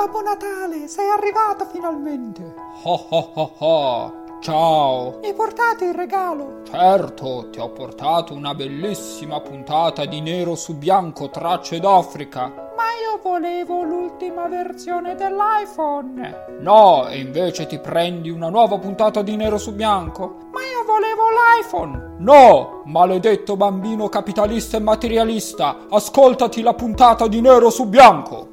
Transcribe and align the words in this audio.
Babbo 0.00 0.22
Natale, 0.22 0.88
sei 0.88 1.10
arrivato 1.10 1.66
finalmente. 1.66 2.54
Ho 2.84 3.06
ho 3.10 3.30
ho 3.34 3.50
ho. 3.58 4.12
Ciao. 4.40 5.18
Mi 5.20 5.26
hai 5.26 5.34
portato 5.34 5.84
il 5.84 5.92
regalo? 5.92 6.62
Certo, 6.64 7.48
ti 7.50 7.60
ho 7.60 7.68
portato 7.68 8.32
una 8.32 8.54
bellissima 8.54 9.40
puntata 9.40 10.06
di 10.06 10.22
nero 10.22 10.54
su 10.54 10.78
bianco 10.78 11.28
tracce 11.28 11.80
d'Africa. 11.80 12.46
Ma 12.46 12.84
io 12.98 13.20
volevo 13.22 13.82
l'ultima 13.82 14.48
versione 14.48 15.16
dell'iPhone. 15.16 16.46
No, 16.60 17.06
e 17.06 17.18
invece 17.18 17.66
ti 17.66 17.78
prendi 17.78 18.30
una 18.30 18.48
nuova 18.48 18.78
puntata 18.78 19.20
di 19.20 19.36
nero 19.36 19.58
su 19.58 19.74
bianco. 19.74 20.36
Ma 20.50 20.60
io 20.60 20.82
volevo 20.86 21.24
l'iPhone. 21.28 22.14
No, 22.20 22.80
maledetto 22.86 23.54
bambino 23.54 24.08
capitalista 24.08 24.78
e 24.78 24.80
materialista, 24.80 25.88
ascoltati 25.90 26.62
la 26.62 26.72
puntata 26.72 27.26
di 27.26 27.42
nero 27.42 27.68
su 27.68 27.86
bianco. 27.86 28.49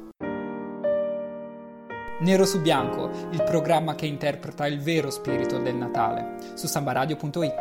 Nero 2.28 2.44
su 2.44 2.60
Bianco, 2.60 3.08
il 3.30 3.42
programma 3.42 3.94
che 3.94 4.04
interpreta 4.04 4.66
il 4.66 4.82
vero 4.82 5.08
spirito 5.08 5.56
del 5.56 5.76
Natale, 5.76 6.36
su 6.56 6.66
sambaradio.it. 6.66 7.54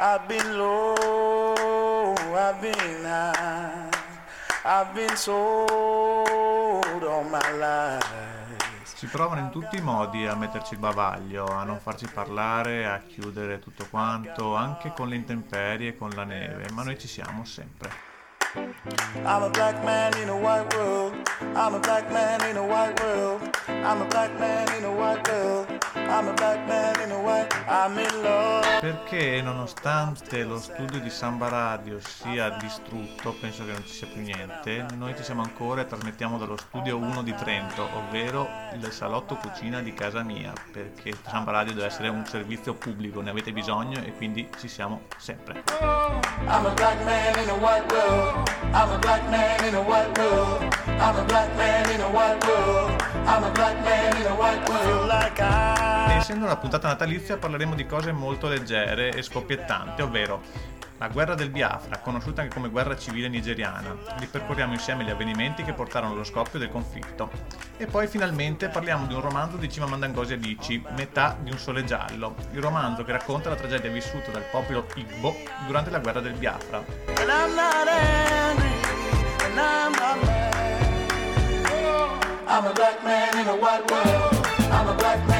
I've 0.00 0.26
been 0.26 0.56
low, 0.56 2.14
I've 2.34 2.58
been 2.58 3.04
high, 3.04 3.88
I've 4.64 4.92
been 4.92 5.14
sold 5.14 5.84
all 7.04 7.24
my 7.28 7.56
life. 7.56 8.82
Si 8.82 9.06
provano 9.06 9.42
in 9.42 9.50
tutti 9.50 9.76
i 9.76 9.80
modi 9.80 10.26
a 10.26 10.34
metterci 10.34 10.74
il 10.74 10.80
bavaglio, 10.80 11.46
a 11.46 11.62
non 11.62 11.78
farci 11.78 12.08
parlare, 12.12 12.86
a 12.86 12.98
chiudere 13.06 13.60
tutto 13.60 13.86
quanto, 13.88 14.56
anche 14.56 14.92
con 14.92 15.06
le 15.06 15.14
intemperie, 15.14 15.96
con 15.96 16.10
la 16.10 16.24
neve, 16.24 16.66
ma 16.72 16.82
noi 16.82 16.98
ci 16.98 17.06
siamo 17.06 17.44
sempre. 17.44 18.13
I'm 18.56 19.42
a 19.42 19.50
black 19.50 19.84
man 19.84 20.16
in 20.18 20.28
a 20.28 20.36
white 20.36 20.72
world. 20.74 21.14
I'm 21.56 21.74
a 21.74 21.80
black 21.80 22.08
man 22.12 22.48
in 22.48 22.56
a 22.56 22.64
white 22.64 23.00
world. 23.00 23.42
I'm 23.68 24.00
a 24.00 24.08
black 24.08 24.38
man 24.38 24.72
in 24.78 24.84
a 24.84 24.92
white 24.92 25.26
world. 25.28 25.73
I'm 26.14 26.28
a 26.28 26.32
black 26.32 26.64
man 26.68 26.94
in 27.02 27.10
a 27.10 27.18
white. 27.18 27.52
I'm 27.66 27.98
in 27.98 28.22
love. 28.22 28.64
Perché 28.80 29.42
nonostante 29.42 30.44
lo 30.44 30.60
studio 30.60 31.00
di 31.00 31.10
Samba 31.10 31.48
Radio 31.48 31.98
sia 31.98 32.50
distrutto, 32.50 33.34
penso 33.40 33.64
che 33.64 33.72
non 33.72 33.82
ci 33.84 33.94
sia 33.94 34.06
più 34.06 34.22
niente, 34.22 34.86
noi 34.94 35.16
ci 35.16 35.24
siamo 35.24 35.42
ancora 35.42 35.80
e 35.80 35.86
trasmettiamo 35.86 36.38
dallo 36.38 36.56
studio 36.56 36.98
1 36.98 37.22
di 37.22 37.34
Trento, 37.34 37.88
ovvero 37.96 38.48
il 38.74 38.92
salotto 38.92 39.34
cucina 39.34 39.80
di 39.80 39.92
casa 39.92 40.22
mia, 40.22 40.52
perché 40.70 41.14
Samba 41.26 41.50
Radio 41.50 41.74
deve 41.74 41.86
essere 41.86 42.06
un 42.06 42.24
servizio 42.26 42.74
pubblico, 42.74 43.20
ne 43.20 43.30
avete 43.30 43.52
bisogno 43.52 44.00
e 44.00 44.12
quindi 44.12 44.48
ci 44.60 44.68
siamo 44.68 45.06
sempre. 45.16 45.64
I'm 46.46 46.66
a 46.66 46.74
black 46.74 47.02
man 47.04 47.42
in 47.42 47.48
a 47.48 47.54
white 47.54 47.92
world. 47.92 48.48
I'm 48.72 48.90
a 48.92 48.98
black 48.98 49.28
man 49.30 49.64
in 49.64 49.74
a 49.74 49.80
white 49.80 50.16
world. 50.16 50.62
I'm 50.86 51.16
a 51.16 51.24
black 51.24 51.56
man 51.56 51.90
in 51.90 52.00
a 52.02 52.08
white 52.08 52.46
world. 52.46 53.02
I'm 53.26 53.42
a 53.42 53.50
black 53.50 53.82
man 53.82 54.16
in 54.16 54.26
a 54.26 54.34
white 54.34 54.68
world. 54.68 55.08
Like 55.08 55.40
I. 55.40 56.03
E 56.14 56.18
essendo 56.18 56.44
una 56.44 56.56
puntata 56.56 56.86
natalizia 56.86 57.38
parleremo 57.38 57.74
di 57.74 57.86
cose 57.86 58.12
molto 58.12 58.46
leggere 58.46 59.10
e 59.10 59.20
scoppiettanti, 59.20 60.00
ovvero 60.00 60.42
la 60.98 61.08
guerra 61.08 61.34
del 61.34 61.50
Biafra, 61.50 61.98
conosciuta 61.98 62.40
anche 62.40 62.54
come 62.54 62.68
guerra 62.68 62.96
civile 62.96 63.26
nigeriana. 63.26 63.96
Ripercorriamo 64.20 64.74
insieme 64.74 65.02
gli 65.02 65.10
avvenimenti 65.10 65.64
che 65.64 65.72
portarono 65.72 66.12
allo 66.12 66.22
scoppio 66.22 66.60
del 66.60 66.70
conflitto. 66.70 67.32
E 67.76 67.86
poi 67.86 68.06
finalmente 68.06 68.68
parliamo 68.68 69.06
di 69.06 69.14
un 69.14 69.22
romanzo 69.22 69.56
di 69.56 69.68
Cima 69.68 69.86
Ngozi 69.86 70.34
Adichie, 70.34 70.82
Metà 70.96 71.36
di 71.40 71.50
un 71.50 71.58
sole 71.58 71.82
giallo, 71.82 72.36
il 72.52 72.62
romanzo 72.62 73.02
che 73.02 73.10
racconta 73.10 73.48
la 73.48 73.56
tragedia 73.56 73.90
vissuta 73.90 74.30
dal 74.30 74.44
popolo 74.48 74.86
Igbo 74.94 75.34
durante 75.66 75.90
la 75.90 75.98
guerra 75.98 76.20
del 76.20 76.34
Biafra. 76.34 76.84
I'm 82.46 82.66
a 82.66 82.72
black 82.72 83.02
man 83.02 83.36
in 83.36 83.48
a 83.48 83.56
white 83.56 83.90
world. 83.90 84.46
I'm 84.70 84.86
a 84.86 84.94
black 84.94 85.26
man 85.26 85.33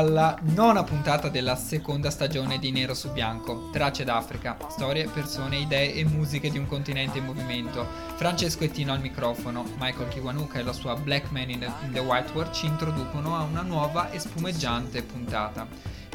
alla 0.00 0.38
nona 0.54 0.82
puntata 0.82 1.28
della 1.28 1.56
seconda 1.56 2.08
stagione 2.08 2.58
di 2.58 2.70
Nero 2.70 2.94
su 2.94 3.12
Bianco, 3.12 3.68
Tracce 3.70 4.02
d'Africa, 4.02 4.56
storie, 4.70 5.06
persone, 5.06 5.58
idee 5.58 5.92
e 5.92 6.06
musiche 6.06 6.50
di 6.50 6.56
un 6.56 6.66
continente 6.66 7.18
in 7.18 7.26
movimento. 7.26 7.86
Francesco 8.16 8.64
Ettino 8.64 8.94
al 8.94 9.00
microfono, 9.00 9.62
Michael 9.78 10.08
Kiwanuka 10.08 10.58
e 10.58 10.62
la 10.62 10.72
sua 10.72 10.96
Black 10.96 11.30
Man 11.32 11.50
in 11.50 11.58
the, 11.58 11.70
in 11.84 11.92
the 11.92 12.00
White 12.00 12.32
World 12.32 12.54
ci 12.54 12.64
introducono 12.64 13.36
a 13.36 13.42
una 13.42 13.60
nuova 13.60 14.10
e 14.10 14.18
spumeggiante 14.18 15.02
puntata. 15.02 15.66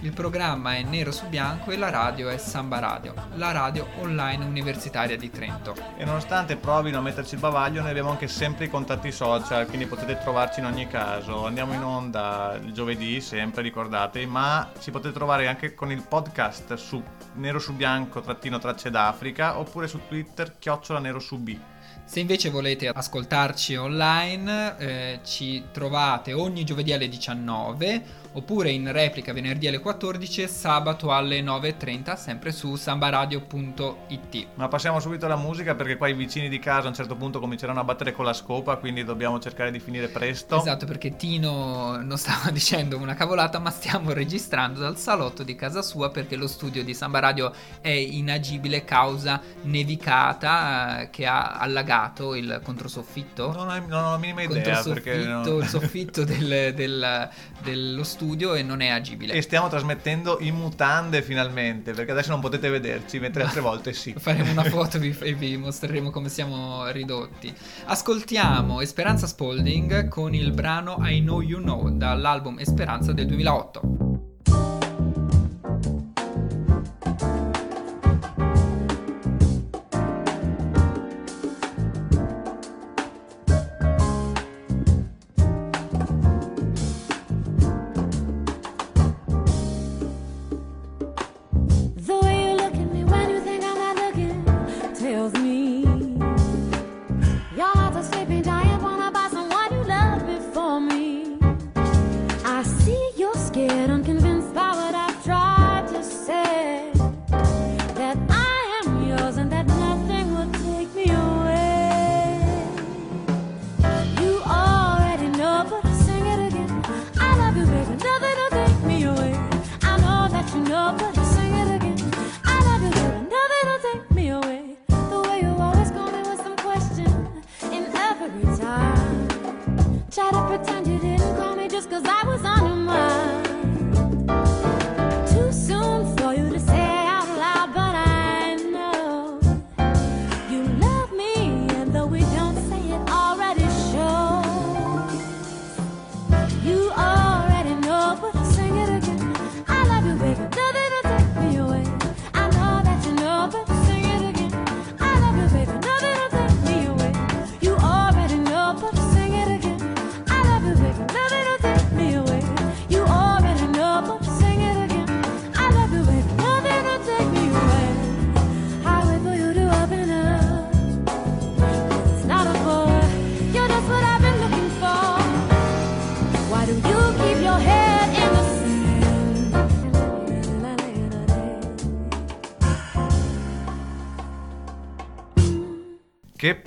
Il 0.01 0.13
programma 0.13 0.75
è 0.75 0.83
Nero 0.83 1.11
su 1.11 1.28
Bianco 1.28 1.72
e 1.72 1.78
la 1.78 1.89
radio 1.89 2.29
è 2.29 2.38
Samba 2.38 2.79
Radio, 2.79 3.13
la 3.35 3.51
radio 3.51 3.88
online 4.00 4.45
universitaria 4.45 5.17
di 5.17 5.31
Trento. 5.31 5.73
E 5.97 6.06
nonostante 6.06 6.57
provino 6.57 7.00
a 7.00 7.01
metterci 7.01 7.35
il 7.35 7.39
bavaglio, 7.39 7.81
noi 7.81 7.89
abbiamo 7.89 8.11
anche 8.11 8.28
sempre 8.28 8.66
i 8.66 8.69
contatti 8.69 9.11
social, 9.11 9.66
quindi 9.66 9.88
potete 9.88 10.19
trovarci 10.19 10.59
in 10.59 10.66
ogni 10.66 10.88
caso. 10.88 11.45
Andiamo 11.45 11.73
in 11.73 11.83
onda 11.83 12.59
il 12.61 12.72
giovedì, 12.72 13.19
sempre 13.22 13.63
ricordate, 13.63 14.25
ma 14.28 14.69
ci 14.79 14.91
potete 14.91 15.13
trovare 15.13 15.47
anche 15.47 15.73
con 15.73 15.91
il 15.91 16.03
podcast 16.07 16.75
su 16.75 17.01
Nero 17.35 17.59
su 17.59 17.73
Bianco 17.73 18.22
trattino 18.22 18.59
tracce 18.59 18.91
d'Africa 18.91 19.57
oppure 19.57 19.88
su 19.88 20.01
Twitter 20.07 20.57
chiocciola 20.59 21.00
Nero 21.00 21.19
su 21.19 21.38
B. 21.39 21.57
Se 22.03 22.19
invece 22.19 22.50
volete 22.51 22.88
ascoltarci 22.88 23.75
online, 23.75 24.77
eh, 24.77 25.19
ci 25.23 25.66
trovate 25.72 26.33
ogni 26.33 26.63
giovedì 26.63 26.94
alle 26.94 27.07
19 27.07 28.25
oppure 28.35 28.69
in 28.69 28.91
replica 28.91 29.31
venerdì 29.34 29.68
alle 29.68 29.79
14 29.79 30.41
e 30.44 30.47
sabato 30.47 31.12
alle 31.13 31.41
9.30 31.41 32.16
sempre 32.18 32.51
su 32.51 32.75
sambaradio.it. 32.75 34.47
Ma 34.56 34.68
passiamo 34.68 35.00
subito 35.00 35.25
alla 35.25 35.38
musica 35.38 35.73
perché 35.73 35.96
qua 35.97 36.07
i 36.09 36.13
vicini 36.13 36.50
di 36.50 36.59
casa 36.59 36.85
a 36.85 36.90
un 36.90 36.95
certo 36.95 37.16
punto 37.16 37.40
cominceranno 37.40 37.79
a 37.79 37.84
battere 37.84 38.12
con 38.12 38.25
la 38.25 38.34
scopa, 38.34 38.75
quindi 38.75 39.03
dobbiamo 39.03 39.40
cercare 39.40 39.72
di 39.72 39.79
finire 39.79 40.09
presto. 40.09 40.57
Esatto, 40.57 40.85
perché 40.85 41.16
Tino 41.16 42.01
non 42.01 42.18
stava 42.18 42.51
dicendo 42.51 42.97
una 42.97 43.13
cavolata, 43.13 43.59
ma 43.59 43.69
stiamo 43.69 44.12
registrando 44.12 44.79
dal 44.81 44.97
salotto 44.97 45.44
di 45.44 45.56
casa 45.56 45.81
sua 45.81 46.09
perché 46.09 46.35
lo 46.35 46.47
studio 46.47 46.84
di 46.84 46.94
Samba 46.94 47.19
Radio 47.19 47.53
è 47.79 47.90
inagibile 47.90 48.84
causa 48.84 49.41
nevicata 49.63 51.01
eh, 51.01 51.09
che 51.09 51.25
ha 51.25 51.53
allagato 51.53 52.35
il 52.35 52.59
controsoffitto. 52.63 53.53
Non 53.53 53.69
ho, 53.69 53.79
non 53.88 54.03
ho 54.03 54.12
la 54.12 54.18
minima 54.18 54.41
idea 54.44 54.81
perché... 54.84 55.24
No- 55.24 55.44
il 55.56 55.68
soffitto 55.68 56.24
del- 56.25 56.74
del- 56.74 57.29
dello 57.62 58.03
studio 58.03 58.24
e 58.34 58.63
non 58.63 58.81
è 58.81 58.88
agibile. 58.90 59.34
E 59.34 59.41
stiamo 59.41 59.68
trasmettendo 59.68 60.38
in 60.41 60.56
mutande 60.56 61.22
finalmente, 61.22 61.94
perché 61.94 62.12
adesso 62.12 62.31
non 62.31 62.40
potete 62.40 62.69
vederci, 62.69 63.19
mentre 63.19 63.44
altre 63.44 63.62
volte 63.62 63.94
sì. 63.94 64.13
Faremo 64.18 64.52
una 64.52 64.63
foto 64.63 65.00
vi- 65.00 65.16
e 65.19 65.34
vi 65.34 65.58
mostreremo 65.58 66.09
come 66.09 66.30
siamo 66.30 66.90
ridotti. 66.90 67.53
Ascoltiamo 67.86 68.81
Esperanza 68.81 69.28
Spalding 69.28 70.08
con 70.08 70.34
il 70.34 70.52
brano 70.52 70.97
I 71.02 71.22
Know 71.22 71.41
You 71.41 71.62
Know 71.62 71.90
dall'album 71.90 72.59
Esperanza 72.59 73.12
del 73.13 73.28
2008. 73.28 74.04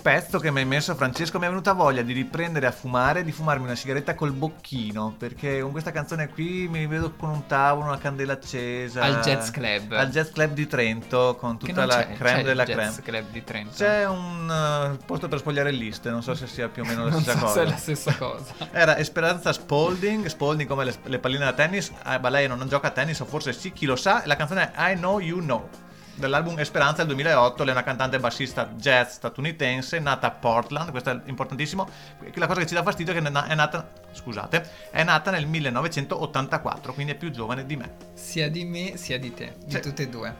Pezzo 0.09 0.39
che 0.39 0.51
mi 0.51 0.61
hai 0.61 0.65
messo 0.65 0.95
Francesco, 0.95 1.39
mi 1.39 1.45
è 1.45 1.49
venuta 1.51 1.75
voglia 1.75 2.01
di 2.01 2.15
riprendere 2.15 2.65
a 2.65 2.71
fumare, 2.71 3.25
di 3.25 3.31
fumarmi 3.31 3.65
una 3.65 3.75
sigaretta 3.75 4.15
col 4.15 4.33
bocchino, 4.33 5.15
perché 5.19 5.61
con 5.61 5.71
questa 5.71 5.91
canzone 5.91 6.31
qui 6.31 6.67
mi 6.67 6.87
vedo 6.87 7.13
con 7.13 7.29
un 7.29 7.47
tavolo, 7.47 7.89
una 7.89 7.99
candela 7.99 8.33
accesa. 8.33 9.03
Al 9.03 9.21
Jazz 9.21 9.51
Club. 9.51 9.93
Al 9.93 10.09
Jazz 10.09 10.31
Club 10.31 10.55
di 10.55 10.67
Trento, 10.67 11.37
con 11.39 11.59
tutta 11.59 11.73
non 11.85 11.89
la 11.89 11.97
c'è, 11.97 12.13
creme 12.15 12.39
c'è 12.39 12.43
della 12.43 12.63
il 12.63 12.69
Jazz 12.69 13.01
creme. 13.01 13.03
Club 13.03 13.33
di 13.33 13.45
Trento. 13.45 13.75
C'è 13.75 14.07
un 14.07 14.97
uh, 14.99 15.05
posto 15.05 15.29
per 15.29 15.41
spogliare 15.41 15.71
liste, 15.73 16.09
non 16.09 16.23
so 16.23 16.35
se 16.35 16.47
sia 16.47 16.69
più 16.69 16.85
o 16.85 16.87
meno 16.87 17.05
la 17.05 17.11
non 17.13 17.21
stessa 17.21 17.39
so 17.39 17.45
cosa. 17.45 17.53
se 17.53 17.61
è 17.61 17.69
la 17.69 17.77
stessa 17.77 18.17
cosa. 18.17 18.55
Era 18.73 18.97
Esperanza 18.97 19.53
Spalding, 19.53 20.25
Spalding 20.25 20.67
come 20.67 20.85
le, 20.85 20.95
le 21.03 21.19
palline 21.19 21.45
da 21.45 21.53
tennis, 21.53 21.93
ah, 22.05 22.19
ma 22.19 22.31
lei 22.31 22.49
non 22.49 22.67
gioca 22.67 22.89
a 22.89 22.93
tennis 22.93 23.21
o 23.21 23.27
forse 23.27 23.53
sì, 23.53 23.75
chi 23.75 23.85
lo 23.85 23.95
sa, 23.95 24.23
la 24.25 24.37
canzone 24.37 24.73
è 24.73 24.93
I 24.93 24.97
Know 24.97 25.19
You 25.21 25.41
Know 25.41 25.69
dell'album 26.19 26.59
Esperanza 26.59 27.05
del 27.05 27.15
2008, 27.15 27.63
lei 27.63 27.73
è 27.73 27.77
una 27.77 27.85
cantante 27.85 28.19
bassista 28.19 28.69
jazz 28.77 29.13
statunitense 29.15 29.99
nata 29.99 30.27
a 30.27 30.31
Portland, 30.31 30.91
questo 30.91 31.11
è 31.11 31.21
importantissimo, 31.27 31.89
la 32.35 32.47
cosa 32.47 32.61
che 32.61 32.67
ci 32.67 32.75
dà 32.75 32.83
fastidio 32.83 33.13
è 33.15 33.21
che 33.21 33.27
è 33.27 33.55
nata, 33.55 33.91
scusate, 34.13 34.69
è 34.91 35.03
nata 35.05 35.31
nel 35.31 35.47
1984, 35.47 36.93
quindi 36.93 37.13
è 37.13 37.15
più 37.17 37.31
giovane 37.31 37.65
di 37.67 37.77
me. 37.77 37.93
Sia 38.15 38.51
di 38.51 38.65
me 38.65 38.97
sia 38.97 39.19
di 39.19 39.33
te, 39.33 39.55
di 39.65 39.75
Sì. 39.75 39.81
tutte 39.81 40.03
e 40.03 40.09
due. 40.09 40.35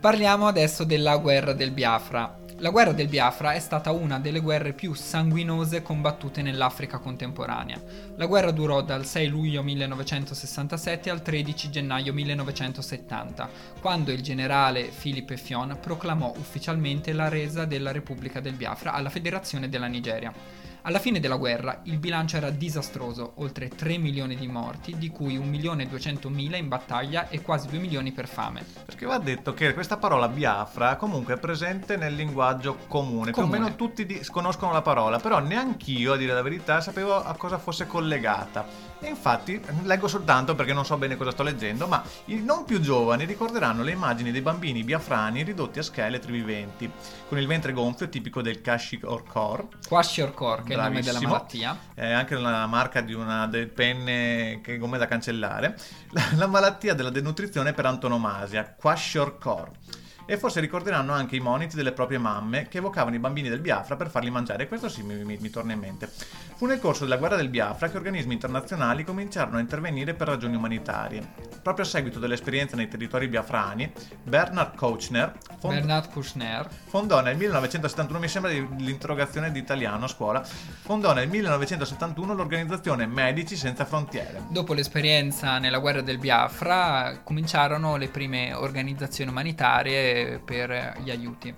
Parliamo 0.00 0.48
adesso 0.48 0.84
della 0.84 1.16
guerra 1.16 1.52
del 1.52 1.70
Biafra. 1.70 2.38
La 2.62 2.70
guerra 2.70 2.92
del 2.92 3.08
Biafra 3.08 3.54
è 3.54 3.58
stata 3.58 3.90
una 3.90 4.20
delle 4.20 4.38
guerre 4.38 4.72
più 4.72 4.94
sanguinose 4.94 5.82
combattute 5.82 6.42
nell'Africa 6.42 6.98
contemporanea. 6.98 7.82
La 8.14 8.26
guerra 8.26 8.52
durò 8.52 8.82
dal 8.82 9.04
6 9.04 9.26
luglio 9.26 9.64
1967 9.64 11.10
al 11.10 11.22
13 11.22 11.70
gennaio 11.70 12.12
1970, 12.12 13.48
quando 13.80 14.12
il 14.12 14.22
generale 14.22 14.92
Philip 14.96 15.28
Effion 15.30 15.76
proclamò 15.80 16.32
ufficialmente 16.36 17.12
la 17.12 17.28
resa 17.28 17.64
della 17.64 17.90
Repubblica 17.90 18.38
del 18.38 18.54
Biafra 18.54 18.92
alla 18.92 19.10
Federazione 19.10 19.68
della 19.68 19.88
Nigeria. 19.88 20.32
Alla 20.84 20.98
fine 20.98 21.20
della 21.20 21.36
guerra 21.36 21.80
il 21.84 21.98
bilancio 21.98 22.36
era 22.38 22.50
disastroso, 22.50 23.34
oltre 23.36 23.68
3 23.68 23.98
milioni 23.98 24.34
di 24.34 24.48
morti, 24.48 24.98
di 24.98 25.10
cui 25.10 25.36
1 25.36 25.46
milione 25.46 25.84
e 25.84 25.86
200 25.86 26.28
mila 26.28 26.56
in 26.56 26.66
battaglia 26.66 27.28
e 27.28 27.40
quasi 27.40 27.68
2 27.68 27.78
milioni 27.78 28.10
per 28.10 28.26
fame. 28.26 28.64
Perché 28.84 29.06
va 29.06 29.18
detto 29.18 29.54
che 29.54 29.74
questa 29.74 29.96
parola 29.96 30.26
Biafra 30.26 30.96
comunque 30.96 31.34
è 31.34 31.38
presente 31.38 31.96
nel 31.96 32.16
linguaggio 32.16 32.78
comune, 32.88 33.30
più 33.30 33.42
o 33.42 33.44
Comune. 33.44 33.60
meno 33.60 33.76
tutti 33.76 34.04
di- 34.04 34.26
conoscono 34.28 34.72
la 34.72 34.82
parola, 34.82 35.20
però 35.20 35.38
neanch'io 35.38 36.14
a 36.14 36.16
dire 36.16 36.32
la 36.32 36.42
verità 36.42 36.80
sapevo 36.80 37.14
a 37.14 37.36
cosa 37.36 37.58
fosse 37.58 37.86
collegata. 37.86 38.90
E 38.98 39.06
infatti 39.08 39.60
leggo 39.82 40.08
soltanto 40.08 40.56
perché 40.56 40.72
non 40.72 40.84
so 40.84 40.96
bene 40.96 41.16
cosa 41.16 41.30
sto 41.30 41.44
leggendo, 41.44 41.86
ma 41.86 42.02
i 42.26 42.42
non 42.42 42.64
più 42.64 42.80
giovani 42.80 43.24
ricorderanno 43.24 43.84
le 43.84 43.92
immagini 43.92 44.32
dei 44.32 44.42
bambini 44.42 44.82
biafrani 44.82 45.42
ridotti 45.44 45.78
a 45.78 45.82
scheletri 45.82 46.32
viventi, 46.32 46.90
con 47.28 47.38
il 47.38 47.46
ventre 47.46 47.72
gonfio 47.72 48.08
tipico 48.08 48.42
del 48.42 48.60
Kashikor 48.60 49.22
Kwashiorkor, 49.88 50.62
che 50.74 50.80
è 50.80 50.86
il 50.86 50.88
nome 50.88 51.00
della 51.02 51.18
Bravissimo. 51.18 51.32
malattia. 51.32 51.78
è 51.94 52.10
anche 52.12 52.34
la 52.36 52.66
marca 52.66 53.00
di 53.00 53.12
una 53.12 53.46
delle 53.46 53.66
penne 53.66 54.60
che 54.62 54.78
gomme 54.78 54.98
da 54.98 55.06
cancellare, 55.06 55.76
la, 56.10 56.22
la 56.36 56.46
malattia 56.46 56.94
della 56.94 57.10
denutrizione 57.10 57.72
per 57.72 57.86
antonomasia, 57.86 58.74
kwashiorkor. 58.78 59.70
E 60.32 60.38
forse 60.38 60.60
ricorderanno 60.60 61.12
anche 61.12 61.36
i 61.36 61.40
moniti 61.40 61.76
delle 61.76 61.92
proprie 61.92 62.16
mamme 62.16 62.66
che 62.66 62.78
evocavano 62.78 63.14
i 63.14 63.18
bambini 63.18 63.50
del 63.50 63.60
Biafra 63.60 63.96
per 63.96 64.08
farli 64.08 64.30
mangiare, 64.30 64.66
questo 64.66 64.88
sì 64.88 65.02
mi, 65.02 65.22
mi- 65.24 65.36
mi 65.38 65.50
torna 65.50 65.74
in 65.74 65.78
mente. 65.78 66.08
Fu 66.54 66.64
nel 66.64 66.78
corso 66.80 67.04
della 67.04 67.18
guerra 67.18 67.36
del 67.36 67.50
Biafra 67.50 67.90
che 67.90 67.98
organismi 67.98 68.32
internazionali 68.32 69.04
cominciarono 69.04 69.58
a 69.58 69.60
intervenire 69.60 70.14
per 70.14 70.28
ragioni 70.28 70.56
umanitarie. 70.56 71.22
Proprio 71.62 71.84
a 71.84 71.88
seguito 71.88 72.18
dell'esperienza 72.18 72.76
nei 72.76 72.88
territori 72.88 73.28
biafrani, 73.28 73.92
Bernard 74.22 74.74
Kouchner 74.74 75.34
fond- 75.58 75.74
Bernard 75.74 76.10
Kouchner, 76.10 76.66
fondò 76.86 77.20
nel 77.20 77.36
1971, 77.36 78.18
mi 78.18 78.28
sembra 78.28 78.50
l'interrogazione 78.52 79.52
di 79.52 79.58
italiano 79.58 80.06
a 80.06 80.08
scuola, 80.08 80.42
fondò 80.42 81.12
nel 81.12 81.28
1971 81.28 82.32
l'organizzazione 82.32 83.04
Medici 83.06 83.54
Senza 83.54 83.84
Frontiere. 83.84 84.44
dopo 84.48 84.72
l'esperienza 84.72 85.58
nella 85.58 85.78
guerra 85.78 86.00
del 86.00 86.16
Biafra, 86.16 87.20
cominciarono 87.22 87.96
le 87.96 88.08
prime 88.08 88.54
organizzazioni 88.54 89.30
umanitarie 89.30 90.20
per 90.44 90.98
gli 91.02 91.10
aiuti. 91.10 91.54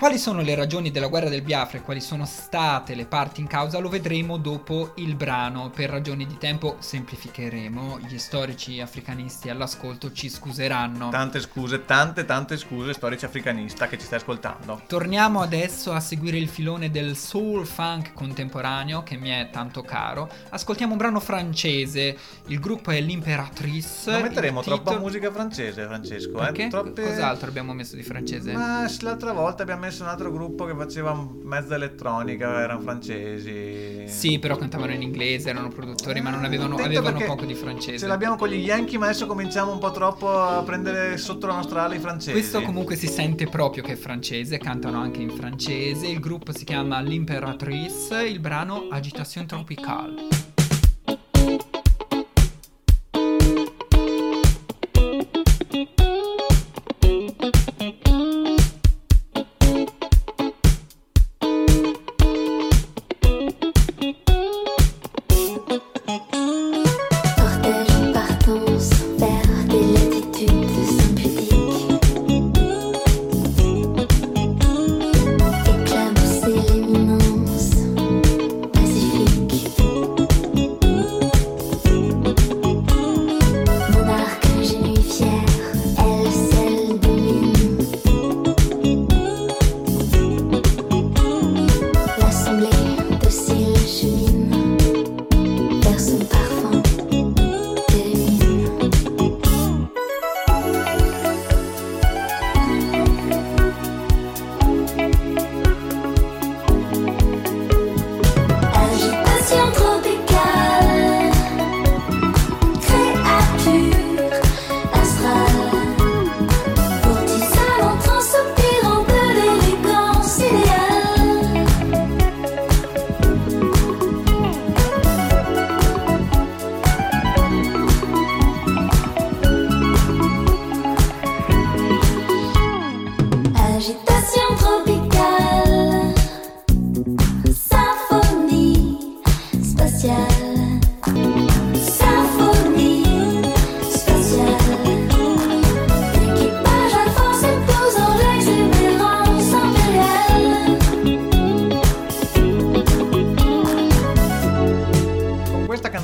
Quali 0.00 0.16
sono 0.16 0.40
le 0.40 0.54
ragioni 0.54 0.90
della 0.90 1.08
guerra 1.08 1.28
del 1.28 1.42
Biafra 1.42 1.76
e 1.76 1.82
quali 1.82 2.00
sono 2.00 2.24
state 2.24 2.94
le 2.94 3.04
parti 3.04 3.42
in 3.42 3.46
causa 3.46 3.78
lo 3.80 3.90
vedremo 3.90 4.38
dopo 4.38 4.92
il 4.94 5.14
brano. 5.14 5.68
Per 5.68 5.90
ragioni 5.90 6.26
di 6.26 6.38
tempo 6.38 6.76
semplificheremo, 6.78 7.98
gli 8.08 8.16
storici 8.16 8.80
africanisti 8.80 9.50
all'ascolto 9.50 10.10
ci 10.10 10.30
scuseranno. 10.30 11.10
Tante 11.10 11.38
scuse, 11.42 11.84
tante 11.84 12.24
tante 12.24 12.56
scuse 12.56 12.94
storici 12.94 13.26
africanista 13.26 13.88
che 13.88 13.98
ci 13.98 14.06
stai 14.06 14.20
ascoltando. 14.20 14.80
Torniamo 14.86 15.42
adesso 15.42 15.92
a 15.92 16.00
seguire 16.00 16.38
il 16.38 16.48
filone 16.48 16.90
del 16.90 17.14
soul 17.14 17.66
funk 17.66 18.14
contemporaneo 18.14 19.02
che 19.02 19.18
mi 19.18 19.28
è 19.28 19.50
tanto 19.52 19.82
caro. 19.82 20.30
Ascoltiamo 20.48 20.92
un 20.92 20.98
brano 20.98 21.20
francese, 21.20 22.16
il 22.46 22.58
gruppo 22.58 22.90
è 22.90 22.98
l'Imperatrice. 23.02 24.12
Non 24.12 24.22
metteremo 24.22 24.60
il 24.60 24.64
troppa 24.64 24.98
musica 24.98 25.30
francese, 25.30 25.84
Francesco. 25.84 26.38
Perché? 26.38 26.64
Eh? 26.64 26.68
Troppe... 26.68 27.02
Cos'altro 27.02 27.48
abbiamo 27.50 27.74
messo 27.74 27.96
di 27.96 28.02
francese? 28.02 28.52
Ma 28.52 28.90
l'altra 29.00 29.32
volta 29.32 29.62
abbiamo 29.62 29.80
messo 29.82 29.88
un 29.98 30.08
altro 30.08 30.30
gruppo 30.30 30.64
che 30.64 30.74
faceva 30.74 31.28
mezza 31.42 31.74
elettronica, 31.74 32.60
erano 32.60 32.80
francesi. 32.80 34.04
Sì, 34.06 34.38
però 34.38 34.56
cantavano 34.56 34.92
in 34.92 35.02
inglese, 35.02 35.50
erano 35.50 35.68
produttori, 35.68 36.20
ma 36.20 36.30
non 36.30 36.44
avevano, 36.44 36.76
avevano 36.76 37.20
poco 37.24 37.44
di 37.44 37.54
francese. 37.54 37.98
Ce 37.98 38.06
l'abbiamo 38.06 38.36
con 38.36 38.48
gli 38.48 38.54
Yankee, 38.54 38.98
ma 38.98 39.06
adesso 39.06 39.26
cominciamo 39.26 39.72
un 39.72 39.78
po' 39.78 39.90
troppo 39.90 40.30
a 40.40 40.62
prendere 40.62 41.16
sotto 41.16 41.46
la 41.46 41.54
nostra 41.54 41.84
ala 41.84 41.94
i 41.94 41.98
francesi. 41.98 42.32
Questo 42.32 42.62
comunque 42.62 42.96
si 42.96 43.08
sente 43.08 43.46
proprio 43.46 43.82
che 43.82 43.92
è 43.92 43.96
francese, 43.96 44.58
cantano 44.58 45.00
anche 45.00 45.20
in 45.20 45.30
francese. 45.30 46.06
Il 46.06 46.20
gruppo 46.20 46.52
si 46.52 46.64
chiama 46.64 47.00
L'Imperatrice, 47.00 48.22
il 48.22 48.38
brano 48.38 48.88
Agitation 48.90 49.46
Tropicale. 49.46 50.39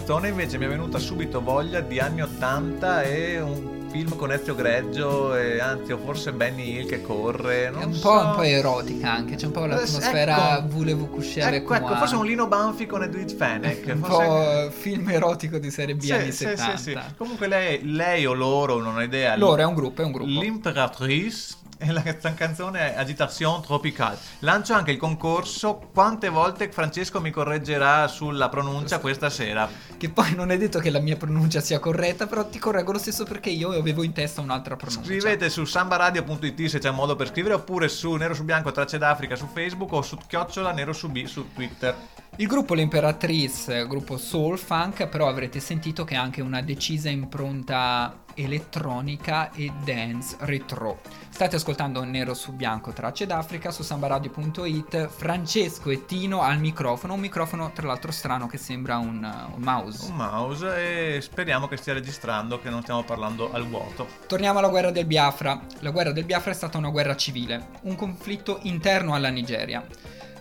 Canzone 0.07 0.29
invece 0.29 0.57
mi 0.57 0.67
è 0.67 0.69
venuta 0.69 1.01
subito 1.01 1.41
voglia 1.43 1.81
di 1.81 1.99
anni 1.99 2.23
80 2.23 3.03
e 3.03 3.41
un 3.41 3.89
film 3.91 4.15
con 4.15 4.31
Ezio 4.31 4.55
Greggio 4.55 5.35
e 5.35 5.59
anzi 5.59 5.91
o 5.91 5.99
forse 5.99 6.33
Benny 6.33 6.77
Hill 6.77 6.87
che 6.87 7.03
corre, 7.03 7.71
non 7.71 7.83
È 7.83 7.85
un 7.87 7.93
so. 7.93 8.09
po', 8.09 8.15
un 8.15 8.35
po' 8.37 8.43
erotica 8.43 9.11
anche, 9.13 9.35
c'è 9.35 9.47
un 9.47 9.51
po' 9.51 9.67
l'atmosfera 9.67 10.59
Ecco. 10.59 10.77
volevo 10.77 11.07
cuscere 11.07 11.57
Ecco, 11.57 11.75
ecco, 11.75 11.97
forse 11.97 12.15
un 12.15 12.25
Lino 12.25 12.47
Banfi 12.47 12.87
con 12.87 13.03
Edwidge 13.03 13.35
Fenech. 13.35 13.85
un 13.93 14.01
forse- 14.05 14.27
po' 14.27 14.71
film 14.79 15.09
erotico 15.11 15.59
di 15.59 15.73
serie 15.73 15.97
B 15.97 16.01
Sì, 16.03 16.13
anni 16.13 16.31
sì, 16.31 16.45
70. 16.45 16.77
sì, 16.77 16.91
sì. 16.93 16.99
Comunque 17.17 17.49
lei, 17.49 17.81
lei 17.93 18.27
o 18.27 18.33
loro, 18.33 18.79
non 18.81 18.95
ho 18.99 19.03
idea. 19.03 19.37
Loro 19.37 19.61
è 19.61 19.65
un 19.65 19.75
gruppo, 19.75 20.03
è 20.03 20.05
un 20.05 20.13
gruppo. 20.13 20.31
L'Imperatrice 20.31 21.55
la 21.93 22.03
can- 22.03 22.35
canzone 22.35 22.95
è 22.95 22.99
Agitation 22.99 23.63
Tropical. 23.63 24.17
Lancio 24.41 24.73
anche 24.73 24.93
il 24.93 24.97
concorso. 24.97 25.91
Quante 25.93 26.29
volte 26.29 26.71
Francesco 26.71 27.21
mi 27.21 27.31
correggerà 27.31 28.09
sulla 28.09 28.49
pronuncia 28.49 28.99
questa 28.99 29.29
sera? 29.29 29.69
Che 29.97 30.09
poi 30.09 30.35
non 30.35 30.51
è 30.51 30.57
detto 30.57 30.79
che 30.79 30.91
la 30.91 31.01
mia 31.01 31.17
pronuncia 31.17 31.61
sia 31.61 31.79
corretta, 31.79 32.27
però 32.27 32.47
ti 32.47 32.59
correggo 32.59 32.93
lo 32.93 32.99
stesso 32.99 33.25
perché 33.25 33.51
io 33.51 33.71
avevo 33.71 34.03
in 34.03 34.13
testa 34.13 34.41
un'altra 34.41 34.77
pronuncia. 34.77 35.05
Scrivete 35.05 35.51
su 35.51 35.65
sambaradio.it 35.65 36.67
se 36.67 36.79
c'è 36.79 36.89
un 36.89 36.97
modo 36.97 37.15
per 37.15 37.29
scrivere 37.29 37.55
oppure 37.55 37.89
su 37.89 38.15
Nero 38.15 38.35
su 38.35 38.45
Bianco 38.45 38.73
Tracce 38.73 38.99
d'Africa 38.99 39.37
su 39.37 39.47
Facebook 39.53 39.93
o 39.93 40.03
su 40.03 40.17
Chiocciola 40.27 40.73
Nero 40.73 40.93
su 40.93 41.11
B 41.11 41.25
su 41.27 41.53
Twitter. 41.53 41.95
Il 42.39 42.47
gruppo 42.47 42.75
L'Imperatrice, 42.75 43.87
gruppo 43.87 44.19
soul 44.19 44.59
funk, 44.59 45.07
però 45.07 45.27
avrete 45.27 45.59
sentito 45.59 46.05
che 46.05 46.17
ha 46.17 46.21
anche 46.21 46.43
una 46.43 46.61
decisa 46.61 47.09
impronta 47.09 48.25
elettronica 48.35 49.51
e 49.53 49.73
dance 49.83 50.37
retro. 50.41 51.01
State 51.31 51.57
ascoltando 51.57 51.66
Nero 52.05 52.35
su 52.35 52.53
Bianco 52.53 52.93
Tracce 52.93 53.27
d'Africa 53.27 53.71
su 53.71 53.83
sambaradio.it, 53.83 55.09
Francesco 55.09 55.91
e 55.91 56.05
Tino 56.05 56.43
al 56.43 56.59
microfono, 56.59 57.15
un 57.15 57.21
microfono 57.21 57.73
tra 57.73 57.87
l'altro 57.87 58.13
strano 58.13 58.47
che 58.47 58.57
sembra 58.59 58.99
un, 58.99 59.25
un 59.55 59.63
mouse. 59.63 60.11
Un 60.11 60.17
mouse 60.17 61.17
e 61.17 61.21
speriamo 61.21 61.67
che 61.67 61.77
stia 61.77 61.95
registrando, 61.95 62.61
che 62.61 62.71
non 62.71 62.83
stiamo 62.83 63.03
parlando 63.03 63.53
al 63.53 63.67
vuoto. 63.67 64.07
Torniamo 64.27 64.59
alla 64.59 64.69
guerra 64.69 64.91
del 64.91 65.07
Biafra. 65.07 65.61
La 65.81 65.91
guerra 65.91 66.13
del 66.13 66.25
Biafra 66.25 66.51
è 66.51 66.55
stata 66.55 66.79
una 66.79 66.91
guerra 66.91 67.17
civile, 67.17 67.69
un 67.83 67.97
conflitto 67.97 68.61
interno 68.63 69.15
alla 69.15 69.29
Nigeria. 69.29 69.85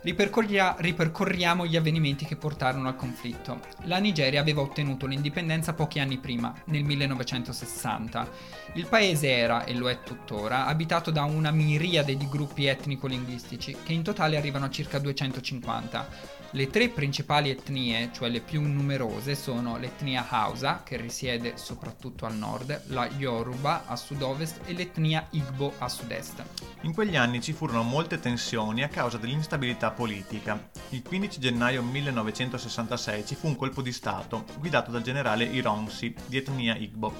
Ripercorria- 0.05 0.75
ripercorriamo 0.77 1.65
gli 1.65 1.75
avvenimenti 1.75 2.25
che 2.25 2.35
portarono 2.35 2.87
al 2.87 2.95
conflitto. 2.95 3.59
La 3.85 3.97
Nigeria 3.97 4.39
aveva 4.39 4.61
ottenuto 4.61 5.07
l'indipendenza 5.07 5.73
pochi 5.73 5.97
anni 5.97 6.19
prima, 6.19 6.53
nel 6.65 6.83
1960. 6.83 8.29
Il 8.75 8.85
paese 8.85 9.31
era, 9.31 9.63
e 9.63 9.73
lo 9.73 9.89
è 9.89 10.03
tuttora, 10.03 10.67
abitato 10.67 11.09
da 11.09 11.23
una 11.23 11.49
miriade 11.49 12.15
di 12.15 12.29
gruppi 12.29 12.67
etnico-linguistici, 12.67 13.77
che 13.81 13.93
in 13.93 14.03
totale 14.03 14.37
arrivano 14.37 14.65
a 14.65 14.69
circa 14.69 14.99
250. 14.99 16.07
Le 16.55 16.69
tre 16.69 16.87
principali 16.87 17.49
etnie, 17.49 18.11
cioè 18.13 18.29
le 18.29 18.39
più 18.39 18.61
numerose, 18.61 19.35
sono 19.35 19.75
l'etnia 19.75 20.25
Hausa, 20.29 20.83
che 20.85 20.95
risiede 20.95 21.57
soprattutto 21.57 22.25
al 22.25 22.35
nord, 22.37 22.83
la 22.91 23.09
Yoruba 23.17 23.83
a 23.85 23.97
sud-ovest 23.97 24.61
e 24.63 24.71
l'etnia 24.71 25.27
Igbo 25.31 25.73
a 25.79 25.89
sud-est. 25.89 26.45
In 26.83 26.93
quegli 26.93 27.17
anni 27.17 27.41
ci 27.41 27.51
furono 27.51 27.83
molte 27.83 28.21
tensioni 28.21 28.83
a 28.83 28.87
causa 28.87 29.17
dell'instabilità 29.17 29.91
politica. 29.91 30.69
Il 30.91 31.03
15 31.03 31.41
gennaio 31.41 31.83
1966 31.83 33.25
ci 33.25 33.35
fu 33.35 33.47
un 33.47 33.57
colpo 33.57 33.81
di 33.81 33.91
Stato, 33.91 34.45
guidato 34.57 34.91
dal 34.91 35.01
generale 35.01 35.43
Ironsi, 35.43 36.15
di 36.25 36.37
etnia 36.37 36.77
Igbo. 36.77 37.13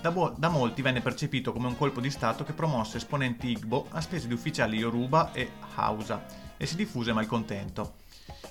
Da, 0.00 0.10
bo- 0.10 0.34
da 0.36 0.48
molti 0.48 0.82
venne 0.82 1.00
percepito 1.00 1.52
come 1.52 1.68
un 1.68 1.76
colpo 1.76 2.00
di 2.00 2.10
Stato 2.10 2.42
che 2.42 2.52
promosse 2.52 2.96
esponenti 2.96 3.50
Igbo 3.50 3.86
a 3.90 4.00
spese 4.00 4.26
di 4.26 4.34
ufficiali 4.34 4.78
Yoruba 4.78 5.30
e 5.32 5.52
Hausa 5.76 6.42
e 6.56 6.66
si 6.66 6.74
diffuse 6.74 7.12
malcontento. 7.12 8.02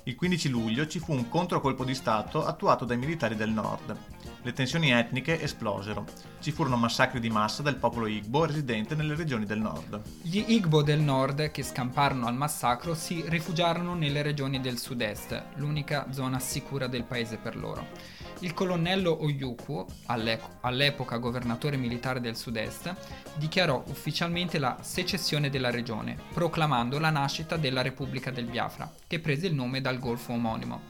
Il 0.06 0.16
15 0.16 0.50
luglio 0.50 0.86
ci 0.86 0.98
fu 0.98 1.14
un 1.14 1.30
controcolpo 1.30 1.82
di 1.82 1.94
Stato 1.94 2.44
attuato 2.44 2.84
dai 2.84 2.98
militari 2.98 3.36
del 3.36 3.48
nord. 3.48 3.96
Le 4.42 4.52
tensioni 4.52 4.90
etniche 4.90 5.40
esplosero. 5.40 6.04
Ci 6.40 6.52
furono 6.52 6.76
massacri 6.76 7.20
di 7.20 7.30
massa 7.30 7.62
del 7.62 7.76
popolo 7.76 8.06
Igbo 8.06 8.44
residente 8.44 8.94
nelle 8.94 9.14
regioni 9.14 9.46
del 9.46 9.60
nord. 9.60 10.02
Gli 10.20 10.44
Igbo 10.46 10.82
del 10.82 11.00
nord, 11.00 11.50
che 11.50 11.62
scamparono 11.62 12.26
al 12.26 12.34
massacro, 12.34 12.94
si 12.94 13.24
rifugiarono 13.26 13.94
nelle 13.94 14.20
regioni 14.20 14.60
del 14.60 14.78
sud-est, 14.78 15.42
l'unica 15.54 16.08
zona 16.10 16.38
sicura 16.38 16.86
del 16.86 17.04
paese 17.04 17.38
per 17.38 17.56
loro. 17.56 17.86
Il 18.44 18.52
colonnello 18.52 19.22
Oyuku, 19.22 19.86
all'epoca 20.04 21.16
governatore 21.16 21.78
militare 21.78 22.20
del 22.20 22.36
sud-est, 22.36 22.94
dichiarò 23.36 23.82
ufficialmente 23.86 24.58
la 24.58 24.76
secessione 24.82 25.48
della 25.48 25.70
regione, 25.70 26.18
proclamando 26.34 26.98
la 26.98 27.08
nascita 27.08 27.56
della 27.56 27.80
Repubblica 27.80 28.30
del 28.30 28.44
Biafra, 28.44 28.92
che 29.06 29.18
prese 29.18 29.46
il 29.46 29.54
nome 29.54 29.80
dal 29.80 29.98
golfo 29.98 30.32
omonimo. 30.34 30.82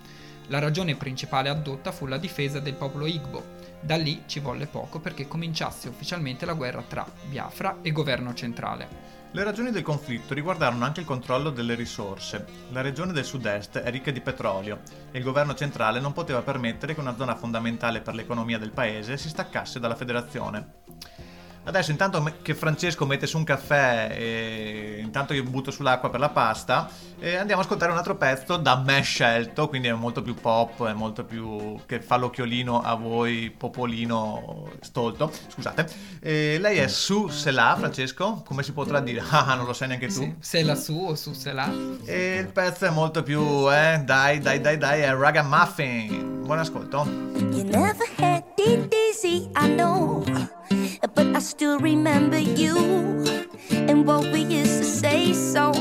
La 0.48 0.58
ragione 0.58 0.96
principale 0.96 1.48
addotta 1.48 1.92
fu 1.92 2.06
la 2.06 2.18
difesa 2.18 2.58
del 2.58 2.74
popolo 2.74 3.06
Igbo. 3.06 3.53
Da 3.84 3.96
lì 3.96 4.22
ci 4.24 4.40
volle 4.40 4.66
poco 4.66 4.98
perché 4.98 5.28
cominciasse 5.28 5.90
ufficialmente 5.90 6.46
la 6.46 6.54
guerra 6.54 6.82
tra 6.88 7.06
Biafra 7.28 7.80
e 7.82 7.92
governo 7.92 8.32
centrale. 8.32 8.88
Le 9.32 9.44
ragioni 9.44 9.70
del 9.70 9.82
conflitto 9.82 10.32
riguardarono 10.32 10.86
anche 10.86 11.00
il 11.00 11.06
controllo 11.06 11.50
delle 11.50 11.74
risorse. 11.74 12.46
La 12.70 12.80
regione 12.80 13.12
del 13.12 13.26
sud-est 13.26 13.76
è 13.80 13.90
ricca 13.90 14.10
di 14.10 14.22
petrolio 14.22 14.80
e 15.10 15.18
il 15.18 15.24
governo 15.24 15.54
centrale 15.54 16.00
non 16.00 16.14
poteva 16.14 16.40
permettere 16.40 16.94
che 16.94 17.00
una 17.00 17.14
zona 17.14 17.36
fondamentale 17.36 18.00
per 18.00 18.14
l'economia 18.14 18.58
del 18.58 18.70
paese 18.70 19.18
si 19.18 19.28
staccasse 19.28 19.78
dalla 19.78 19.96
federazione. 19.96 20.76
Adesso 21.66 21.90
intanto 21.90 22.22
che 22.42 22.54
Francesco 22.54 23.06
mette 23.06 23.26
su 23.26 23.38
un 23.38 23.44
caffè 23.44 24.14
e 24.16 24.98
intanto 25.00 25.32
io 25.32 25.42
butto 25.44 25.70
sull'acqua 25.70 26.10
per 26.10 26.20
la 26.20 26.28
pasta 26.28 26.88
e 27.18 27.36
andiamo 27.36 27.62
a 27.62 27.64
ascoltare 27.64 27.90
un 27.90 27.96
altro 27.96 28.16
pezzo 28.16 28.58
da 28.58 28.76
me 28.76 29.00
scelto, 29.00 29.68
quindi 29.68 29.88
è 29.88 29.92
molto 29.92 30.20
più 30.20 30.34
pop, 30.34 30.86
è 30.86 30.92
molto 30.92 31.24
più 31.24 31.80
che 31.86 32.02
fa 32.02 32.16
l'occhiolino 32.16 32.82
a 32.82 32.94
voi 32.94 33.50
popolino 33.56 34.72
stolto, 34.80 35.32
scusate. 35.48 35.88
E 36.20 36.58
lei 36.60 36.78
è 36.78 36.86
su 36.86 37.28
Selà, 37.28 37.74
Francesco, 37.78 38.42
come 38.44 38.62
si 38.62 38.72
potrà 38.72 39.00
dire? 39.00 39.22
Ah, 39.46 39.54
non 39.54 39.66
lo 39.66 39.72
sai 39.72 39.88
neanche 39.88 40.06
tu. 40.06 40.12
Sì, 40.12 40.34
se 40.38 40.62
la 40.62 40.74
su 40.74 40.94
o 40.94 41.14
su 41.16 41.32
se 41.32 41.52
la. 41.52 41.70
E 42.04 42.36
il 42.36 42.46
pezzo 42.48 42.86
è 42.86 42.90
molto 42.90 43.22
più, 43.22 43.70
eh, 43.72 44.00
dai, 44.04 44.38
dai, 44.38 44.60
dai, 44.60 44.78
dai, 44.78 45.00
è 45.00 45.12
Ragamuffin. 45.14 46.42
Buon 46.44 46.58
ascolto. 46.58 47.04
You 47.34 47.64
never 47.64 48.06
had 48.18 48.33
it 48.58 48.94
easy, 48.94 49.50
I 49.54 49.68
know. 49.68 50.24
But 51.14 51.26
I 51.36 51.38
still 51.40 51.78
remember 51.78 52.38
you 52.38 52.76
and 53.70 54.06
what 54.06 54.30
we 54.32 54.40
used 54.40 54.78
to 54.78 54.84
say 54.84 55.32
so. 55.32 55.72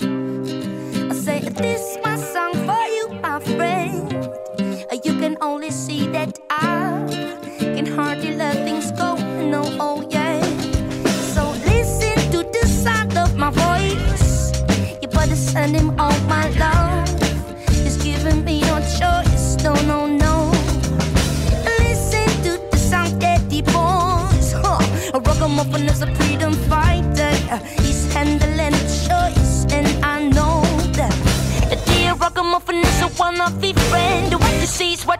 I 0.00 1.14
say, 1.14 1.40
This 1.40 1.98
my 2.04 2.16
song 2.16 2.54
for 2.66 2.84
you, 2.96 3.08
my 3.20 3.40
friend. 3.40 4.41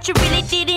What 0.02 0.08
you 0.08 0.14
really 0.24 0.42
did 0.42 0.71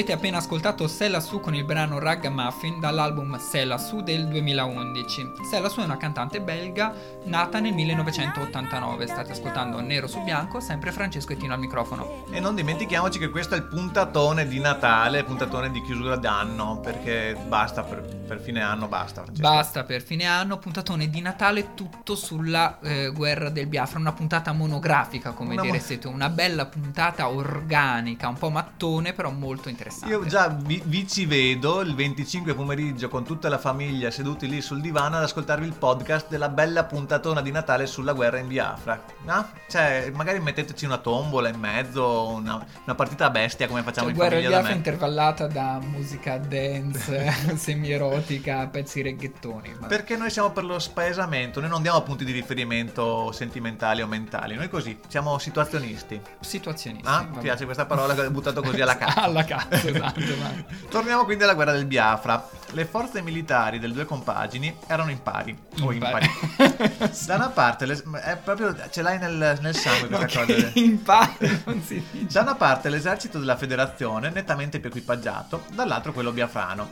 Avete 0.00 0.14
appena 0.14 0.38
ascoltato 0.38 0.88
Sella 0.88 1.20
Su 1.20 1.40
con 1.40 1.54
il 1.54 1.62
brano 1.62 1.98
Ragamuffin 1.98 2.80
dall'album 2.80 3.36
Sella 3.36 3.76
Su 3.76 4.00
del 4.00 4.28
2011. 4.28 5.32
Sella 5.42 5.68
Su 5.68 5.80
è 5.80 5.84
una 5.84 5.98
cantante 5.98 6.40
belga 6.40 6.94
nata 7.24 7.60
nel 7.60 7.74
1989. 7.74 9.06
State 9.06 9.32
ascoltando 9.32 9.78
Nero 9.82 10.06
su 10.06 10.22
Bianco, 10.22 10.58
sempre 10.58 10.90
Francesco 10.90 11.34
Ettino 11.34 11.52
al 11.52 11.58
microfono. 11.60 12.24
E 12.30 12.40
non 12.40 12.54
dimentichiamoci 12.54 13.18
che 13.18 13.28
questo 13.28 13.54
è 13.56 13.58
il 13.58 13.64
puntatone 13.64 14.48
di 14.48 14.58
Natale, 14.58 15.22
puntatone 15.22 15.70
di 15.70 15.82
chiusura 15.82 16.16
d'anno, 16.16 16.80
perché 16.80 17.36
basta 17.46 17.82
per, 17.82 18.00
per 18.00 18.40
fine 18.40 18.62
anno, 18.62 18.88
basta. 18.88 19.24
Francesco. 19.24 19.46
Basta 19.46 19.84
per 19.84 20.00
fine 20.00 20.24
anno, 20.24 20.56
puntatone 20.56 21.10
di 21.10 21.20
Natale 21.20 21.74
tutto 21.74 22.14
sulla 22.14 22.78
eh, 22.80 23.10
guerra 23.10 23.50
del 23.50 23.66
Biafra, 23.66 23.98
una 23.98 24.14
puntata 24.14 24.52
monografica 24.52 25.32
come 25.32 25.52
Una 25.52 25.62
mo- 25.62 25.66
direste 25.66 25.98
tu, 25.98 26.10
una 26.10 26.30
bella 26.30 26.64
puntata 26.64 27.28
organica, 27.28 28.28
un 28.28 28.38
po' 28.38 28.48
mattone 28.48 29.12
però 29.12 29.30
molto 29.30 29.68
interessante. 29.68 29.88
Io 30.06 30.24
già 30.26 30.48
vi, 30.48 30.82
vi 30.84 31.06
ci 31.08 31.26
vedo 31.26 31.80
il 31.80 31.94
25 31.94 32.54
pomeriggio 32.54 33.08
con 33.08 33.24
tutta 33.24 33.48
la 33.48 33.58
famiglia 33.58 34.10
seduti 34.10 34.48
lì 34.48 34.60
sul 34.60 34.80
divano 34.80 35.16
ad 35.16 35.22
ascoltarvi 35.24 35.66
il 35.66 35.72
podcast 35.74 36.28
della 36.28 36.48
bella 36.48 36.84
puntatona 36.84 37.40
di 37.40 37.50
Natale 37.50 37.86
sulla 37.86 38.12
guerra 38.12 38.38
in 38.38 38.48
Biafra. 38.48 39.02
No? 39.24 39.48
Cioè, 39.68 40.10
magari 40.14 40.40
metteteci 40.40 40.84
una 40.84 40.98
tombola 40.98 41.48
in 41.48 41.58
mezzo, 41.58 42.28
una, 42.28 42.64
una 42.84 42.94
partita 42.94 43.26
a 43.26 43.30
bestia 43.30 43.66
come 43.68 43.82
facciamo 43.82 44.08
Cioè, 44.08 44.14
in 44.14 44.18
guerra 44.18 44.40
da 44.40 44.48
Biafra 44.48 44.68
me. 44.70 44.74
intervallata 44.76 45.46
da 45.46 45.78
musica 45.82 46.38
dance, 46.38 47.32
semi-erotica, 47.56 48.66
pezzi 48.68 49.02
reggaetoni. 49.02 49.74
ma- 49.80 49.86
Perché 49.86 50.16
noi 50.16 50.30
siamo 50.30 50.50
per 50.50 50.64
lo 50.64 50.78
spaesamento, 50.78 51.60
noi 51.60 51.68
non 51.68 51.82
diamo 51.82 52.02
punti 52.02 52.24
di 52.24 52.32
riferimento 52.32 53.32
sentimentali 53.32 54.02
o 54.02 54.06
mentali, 54.06 54.54
noi 54.54 54.68
così, 54.68 54.98
siamo 55.08 55.38
situazionisti. 55.38 56.20
Situazionisti. 56.40 57.06
Ah, 57.08 57.26
ti 57.32 57.38
piace 57.40 57.64
questa 57.64 57.86
parola 57.86 58.14
che 58.14 58.22
ho 58.26 58.30
buttato 58.30 58.62
così 58.62 58.80
alla 58.80 58.96
cazzo? 58.98 59.20
alla 59.20 59.44
cazzo, 59.44 59.79
esatto. 59.88 60.20
vai. 60.40 60.64
Torniamo 60.88 61.24
quindi 61.24 61.44
alla 61.44 61.54
guerra 61.54 61.72
del 61.72 61.86
Biafra. 61.86 62.48
Le 62.72 62.84
forze 62.84 63.20
militari 63.22 63.78
delle 63.78 63.92
due 63.94 64.04
compagini 64.04 64.74
erano 64.86 65.10
impari. 65.10 65.56
O 65.82 65.92
Impari. 65.92 66.28
impari. 66.58 67.10
da 67.26 67.34
una 67.34 67.48
parte, 67.48 67.86
le- 67.86 68.02
è 68.22 68.36
proprio, 68.36 68.76
ce 68.90 69.02
l'hai 69.02 69.18
nel, 69.18 69.58
nel 69.60 69.74
sangue 69.74 70.08
questa 70.08 70.44
cosa. 70.44 70.70
impari 70.74 71.62
non 71.64 71.82
si 71.82 72.04
dice. 72.10 72.26
Da 72.32 72.42
una 72.42 72.54
parte 72.54 72.88
l'esercito 72.88 73.38
della 73.38 73.56
federazione, 73.56 74.30
nettamente 74.30 74.78
più 74.78 74.88
equipaggiato, 74.88 75.64
dall'altro 75.72 76.12
quello 76.12 76.32
biafrano. 76.32 76.90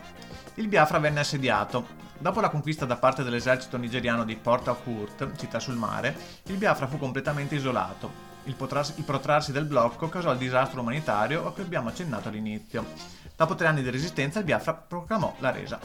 Il 0.54 0.66
Biafra 0.68 0.98
venne 0.98 1.20
assediato. 1.20 2.06
Dopo 2.18 2.40
la 2.40 2.48
conquista 2.48 2.84
da 2.84 2.96
parte 2.96 3.22
dell'esercito 3.22 3.76
nigeriano 3.76 4.24
di 4.24 4.34
Port 4.34 4.66
Harcourt, 4.66 5.36
città 5.36 5.60
sul 5.60 5.76
mare, 5.76 6.16
il 6.46 6.56
Biafra 6.56 6.88
fu 6.88 6.98
completamente 6.98 7.54
isolato. 7.54 8.26
Il, 8.48 8.54
potrarsi- 8.54 8.94
il 8.96 9.04
protrarsi 9.04 9.52
del 9.52 9.66
blocco 9.66 10.08
causò 10.08 10.32
il 10.32 10.38
disastro 10.38 10.80
umanitario 10.80 11.46
a 11.46 11.52
cui 11.52 11.62
abbiamo 11.62 11.90
accennato 11.90 12.28
all'inizio. 12.28 12.82
Dopo 13.36 13.54
tre 13.54 13.66
anni 13.66 13.82
di 13.82 13.90
resistenza, 13.90 14.38
il 14.38 14.46
Biafra 14.46 14.72
proclamò 14.72 15.36
la 15.40 15.50
resa. 15.50 15.78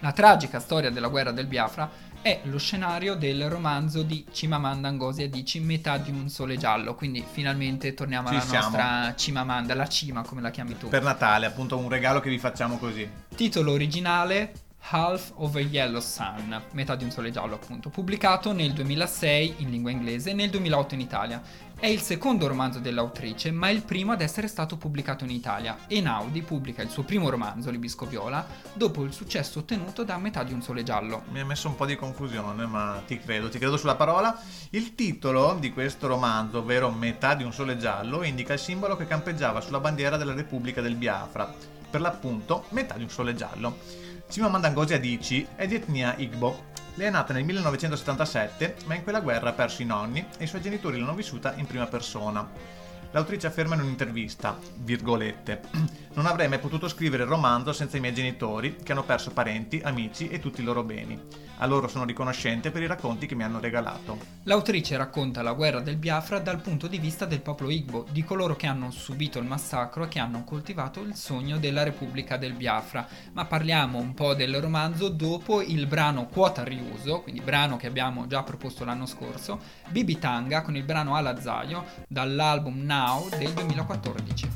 La 0.00 0.10
tragica 0.10 0.58
storia 0.58 0.90
della 0.90 1.06
guerra 1.06 1.30
del 1.30 1.46
Biafra 1.46 1.88
è 2.20 2.40
lo 2.44 2.58
scenario 2.58 3.14
del 3.14 3.48
romanzo 3.48 4.02
di 4.02 4.26
Chimamanda 4.28 4.90
Ngozi 4.90 5.22
Adichie 5.22 5.60
Metà 5.60 5.96
di 5.98 6.10
un 6.10 6.28
sole 6.28 6.56
giallo, 6.56 6.96
quindi 6.96 7.24
finalmente 7.24 7.94
torniamo 7.94 8.28
Ci 8.28 8.34
alla 8.34 8.42
siamo. 8.42 8.64
nostra 8.76 9.12
Chimamanda, 9.14 9.74
la 9.76 9.86
cima 9.86 10.22
come 10.22 10.40
la 10.40 10.50
chiami 10.50 10.76
tu. 10.76 10.88
Per 10.88 11.02
Natale, 11.04 11.46
appunto, 11.46 11.78
un 11.78 11.88
regalo 11.88 12.18
che 12.18 12.30
vi 12.30 12.38
facciamo 12.40 12.78
così. 12.78 13.08
Titolo 13.36 13.70
originale 13.70 14.52
Half 14.88 15.32
of 15.36 15.56
a 15.56 15.60
Yellow 15.60 15.98
Sun, 15.98 16.62
metà 16.70 16.94
di 16.94 17.02
un 17.02 17.10
sole 17.10 17.32
giallo 17.32 17.56
appunto, 17.56 17.88
pubblicato 17.88 18.52
nel 18.52 18.72
2006 18.72 19.54
in 19.58 19.70
lingua 19.70 19.90
inglese 19.90 20.30
e 20.30 20.32
nel 20.32 20.48
2008 20.48 20.94
in 20.94 21.00
Italia. 21.00 21.42
È 21.76 21.88
il 21.88 22.00
secondo 22.00 22.46
romanzo 22.46 22.78
dell'autrice, 22.78 23.50
ma 23.50 23.68
il 23.68 23.82
primo 23.82 24.12
ad 24.12 24.20
essere 24.20 24.46
stato 24.46 24.76
pubblicato 24.76 25.24
in 25.24 25.30
Italia. 25.30 25.76
Einaudi 25.88 26.42
pubblica 26.42 26.82
il 26.82 26.90
suo 26.90 27.02
primo 27.02 27.30
romanzo, 27.30 27.70
Libisco 27.70 28.06
Viola, 28.06 28.46
dopo 28.74 29.02
il 29.02 29.12
successo 29.12 29.58
ottenuto 29.58 30.04
da 30.04 30.18
Metà 30.18 30.44
di 30.44 30.52
un 30.52 30.62
sole 30.62 30.84
giallo. 30.84 31.24
Mi 31.32 31.40
ha 31.40 31.44
messo 31.44 31.66
un 31.66 31.74
po' 31.74 31.84
di 31.84 31.96
confusione, 31.96 32.64
ma 32.66 33.02
ti 33.04 33.18
credo, 33.18 33.48
ti 33.48 33.58
credo 33.58 33.76
sulla 33.76 33.96
parola. 33.96 34.40
Il 34.70 34.94
titolo 34.94 35.56
di 35.58 35.72
questo 35.72 36.06
romanzo, 36.06 36.58
ovvero 36.58 36.92
Metà 36.92 37.34
di 37.34 37.42
un 37.42 37.52
sole 37.52 37.76
giallo, 37.76 38.22
indica 38.22 38.52
il 38.52 38.60
simbolo 38.60 38.96
che 38.96 39.08
campeggiava 39.08 39.60
sulla 39.60 39.80
bandiera 39.80 40.16
della 40.16 40.32
Repubblica 40.32 40.80
del 40.80 40.94
Biafra, 40.94 41.52
per 41.90 42.00
l'appunto 42.00 42.66
Metà 42.68 42.94
di 42.94 43.02
un 43.02 43.10
sole 43.10 43.34
giallo. 43.34 44.04
Chimamanda 44.28 44.70
Ngozi 44.70 44.94
Adichie 44.94 45.46
è 45.54 45.66
di 45.66 45.76
etnia 45.76 46.14
Igbo. 46.16 46.64
Lei 46.94 47.06
è 47.06 47.10
nata 47.10 47.32
nel 47.32 47.44
1977, 47.44 48.76
ma 48.86 48.94
in 48.94 49.02
quella 49.02 49.20
guerra 49.20 49.50
ha 49.50 49.52
perso 49.52 49.82
i 49.82 49.86
nonni 49.86 50.26
e 50.38 50.44
i 50.44 50.46
suoi 50.46 50.60
genitori 50.60 50.98
l'hanno 50.98 51.14
vissuta 51.14 51.54
in 51.54 51.66
prima 51.66 51.86
persona. 51.86 52.46
L'autrice 53.12 53.46
afferma 53.46 53.74
in 53.74 53.80
un'intervista, 53.80 54.58
virgolette, 54.78 55.62
non 56.14 56.26
avrei 56.26 56.48
mai 56.48 56.58
potuto 56.58 56.88
scrivere 56.88 57.22
il 57.22 57.28
romanzo 57.28 57.72
senza 57.72 57.96
i 57.96 58.00
miei 58.00 58.14
genitori, 58.14 58.76
che 58.82 58.92
hanno 58.92 59.04
perso 59.04 59.30
parenti, 59.30 59.80
amici 59.82 60.28
e 60.28 60.38
tutti 60.38 60.60
i 60.60 60.64
loro 60.64 60.82
beni. 60.82 61.18
A 61.58 61.66
loro 61.66 61.88
sono 61.88 62.04
riconoscente 62.04 62.70
per 62.70 62.82
i 62.82 62.86
racconti 62.86 63.26
che 63.26 63.34
mi 63.34 63.42
hanno 63.42 63.60
regalato. 63.60 64.18
L'autrice 64.42 64.98
racconta 64.98 65.40
la 65.40 65.54
guerra 65.54 65.80
del 65.80 65.96
Biafra 65.96 66.38
dal 66.38 66.60
punto 66.60 66.86
di 66.86 66.98
vista 66.98 67.24
del 67.24 67.40
popolo 67.40 67.70
Igbo, 67.70 68.04
di 68.10 68.22
coloro 68.24 68.56
che 68.56 68.66
hanno 68.66 68.90
subito 68.90 69.38
il 69.38 69.46
massacro 69.46 70.04
e 70.04 70.08
che 70.08 70.18
hanno 70.18 70.44
coltivato 70.44 71.00
il 71.00 71.14
sogno 71.14 71.56
della 71.56 71.82
Repubblica 71.82 72.36
del 72.36 72.52
Biafra. 72.52 73.08
Ma 73.32 73.46
parliamo 73.46 73.98
un 73.98 74.12
po' 74.12 74.34
del 74.34 74.60
romanzo 74.60 75.08
dopo 75.08 75.62
il 75.62 75.86
brano 75.86 76.26
Quota 76.26 76.62
Riuso, 76.62 77.22
quindi 77.22 77.40
brano 77.40 77.78
che 77.78 77.86
abbiamo 77.86 78.26
già 78.26 78.42
proposto 78.42 78.84
l'anno 78.84 79.06
scorso, 79.06 79.58
Bibi 79.88 80.18
Tanga 80.18 80.60
con 80.60 80.76
il 80.76 80.84
brano 80.84 81.14
Alazzaio 81.14 81.84
dall'album 82.06 82.84
Now 82.96 83.28
del 83.38 83.52
2014. 83.54 84.48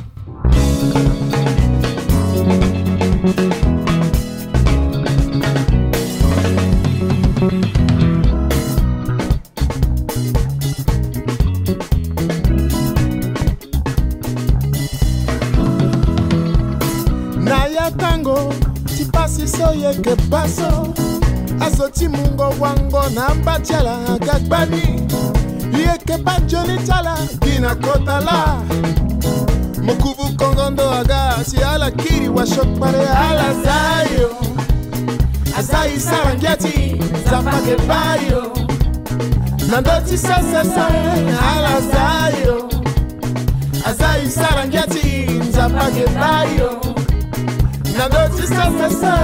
na 17.41 17.67
ya 17.67 17.91
tango 17.91 18.55
tipasi 18.97 19.49
so 19.49 19.73
yeke 19.75 20.15
baso 20.31 20.95
azoti 21.61 22.09
mungo 22.09 22.55
wango 22.61 23.03
na 23.15 23.35
mbatiala 23.35 24.19
gagbani 24.19 25.00
yeke 25.79 26.17
banjoni 26.25 26.79
tala 26.87 27.17
gina 27.41 27.75
kotala 27.75 28.63
mokubu 29.83 30.37
kongondo 30.37 30.91
aga 30.91 31.45
si 31.45 31.59
ala 31.63 31.91
kiri 31.91 32.29
wa 32.29 32.47
shokpare 32.47 33.07
ala 33.09 33.55
zayo. 33.65 34.31
Azai 35.59 35.99
sarangiati 36.01 36.97
zapake 37.31 37.77
bayo. 37.89 38.53
Nandoti 39.71 40.17
sesesa 40.19 40.87
ala 41.53 41.81
zayo. 41.93 42.69
Azai 43.85 44.27
sarangiati 44.31 45.27
zapake 45.53 46.07
bayo. 46.21 46.81
Nandoti 47.99 48.43
sesesa 48.43 49.15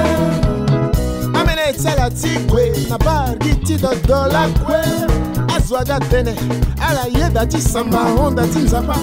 amene 1.41 1.73
tsala 1.73 2.11
tigwe 2.11 2.73
na 2.89 2.99
bargi 2.99 3.55
tidodola 3.55 4.49
azwaka 5.66 5.98
tene. 6.11 6.35
Ala 6.81 7.07
yeda 7.18 7.46
ti 7.46 7.61
samba 7.61 7.98
honda 7.98 8.46
ti 8.46 8.59
nzapa. 8.59 8.94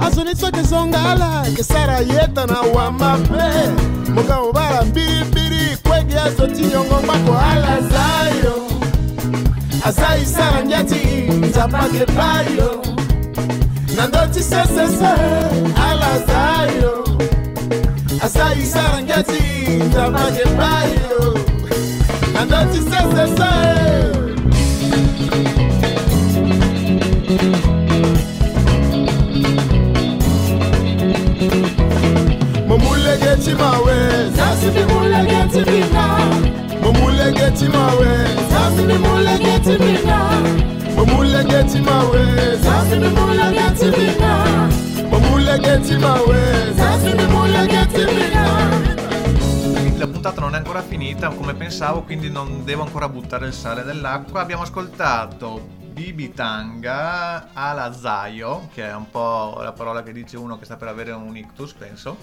Azoni 0.00 0.34
soki 0.36 0.60
ezonga 0.60 0.98
ala 1.10 1.44
kesara 1.56 1.98
yeta 2.00 2.46
na 2.46 2.60
wa 2.74 2.90
mabe. 2.90 3.48
Moka 4.14 4.38
obala 4.40 4.84
mbilibili 4.84 5.76
kwegi 5.82 6.14
azo 6.16 6.46
ti 6.46 6.72
yongo 6.72 7.00
ngwako 7.02 7.32
ala 7.50 7.80
zayo. 7.92 8.54
Aza 9.84 10.18
isala 10.22 10.64
ngia 10.64 10.84
ti 10.84 11.00
nzapa 11.48 11.84
kebayo 11.92 12.82
na 13.96 14.06
ndö 14.06 14.26
ti 14.32 14.42
sesese 14.42 15.12
ala 15.88 16.12
zayo. 16.28 17.04
Aza 18.24 18.54
isala 18.62 19.02
ngia 19.02 19.22
ti 19.22 19.42
nzapa 19.88 20.24
kebayo 20.36 21.38
na 22.34 22.44
ndö 22.44 22.72
ti 22.72 22.78
sesese. 22.78 24.17
Momulegeti 33.38 33.54
mawe. 33.54 34.30
Zasibi 34.34 34.84
mulegeti 34.92 35.62
bina. 35.62 36.18
Momulegeti 36.80 37.68
mawe. 37.68 38.10
Zasibi 38.50 38.98
mulegeti 38.98 39.76
bina. 39.78 40.40
Momulegeti 40.96 41.80
mawe. 41.80 42.58
Zasibi 42.60 43.08
mulegeti 43.08 43.90
bina. 43.90 44.68
Momulegeti 45.10 45.98
mawe. 45.98 46.74
Zasibi 46.74 47.26
mulegeti 47.26 48.04
bina. 48.04 48.96
La 49.98 50.06
puntata 50.06 50.40
non 50.40 50.54
è 50.54 50.58
ancora 50.58 50.82
finita 50.82 51.28
come 51.30 51.54
pensavo, 51.54 52.02
quindi 52.02 52.30
non 52.30 52.64
devo 52.64 52.82
ancora 52.82 53.08
buttare 53.08 53.46
il 53.46 53.52
sale 53.52 53.82
dell'acqua. 53.84 54.40
Abbiamo 54.40 54.62
ascoltato 54.62 55.60
Bibi 55.92 56.32
Tanga 56.32 57.50
Alazaio, 57.52 58.68
che 58.72 58.88
è 58.88 58.94
un 58.94 59.10
po' 59.10 59.58
la 59.60 59.72
parola 59.72 60.02
che 60.02 60.12
dice 60.12 60.36
uno 60.36 60.56
che 60.58 60.64
sta 60.64 60.76
per 60.76 60.88
avere 60.88 61.12
un 61.12 61.36
ictus, 61.36 61.72
penso. 61.72 62.16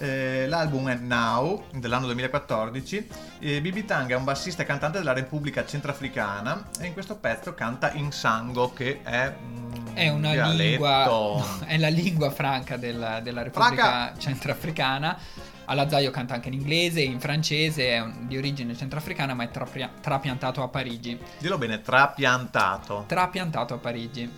Eh, 0.00 0.46
l'album 0.48 0.88
è 0.88 0.94
Now 0.94 1.64
dell'anno 1.72 2.06
2014. 2.06 3.06
Eh, 3.40 3.60
Bibi 3.60 3.84
Tang 3.84 4.10
è 4.10 4.14
un 4.14 4.24
bassista 4.24 4.62
e 4.62 4.66
cantante 4.66 4.96
della 4.98 5.12
Repubblica 5.12 5.66
Centrafricana 5.66 6.68
e 6.80 6.86
in 6.86 6.94
questo 6.94 7.16
pezzo 7.16 7.52
canta 7.52 7.92
in 7.92 8.10
sango 8.10 8.72
che 8.72 9.02
è 9.02 9.30
mm, 9.38 9.86
È 9.94 10.08
una 10.08 10.32
dialetto. 10.32 10.62
lingua, 10.62 11.04
no, 11.04 11.44
è 11.66 11.76
la 11.76 11.88
lingua 11.88 12.30
franca 12.30 12.78
della, 12.78 13.20
della 13.20 13.42
Repubblica 13.42 13.74
Franca! 13.82 14.18
Centrafricana. 14.18 15.18
All'Azaio 15.66 16.10
canta 16.10 16.34
anche 16.34 16.48
in 16.48 16.54
inglese, 16.54 17.00
in 17.02 17.20
francese, 17.20 17.90
è 17.90 18.00
un- 18.00 18.26
di 18.26 18.36
origine 18.38 18.74
centrafricana 18.74 19.34
ma 19.34 19.44
è 19.44 19.50
trapia- 19.50 19.90
trapiantato 20.00 20.62
a 20.62 20.68
Parigi. 20.68 21.16
Dillo 21.38 21.58
bene, 21.58 21.82
trapiantato. 21.82 23.04
Trapiantato 23.06 23.74
a 23.74 23.76
Parigi. 23.76 24.28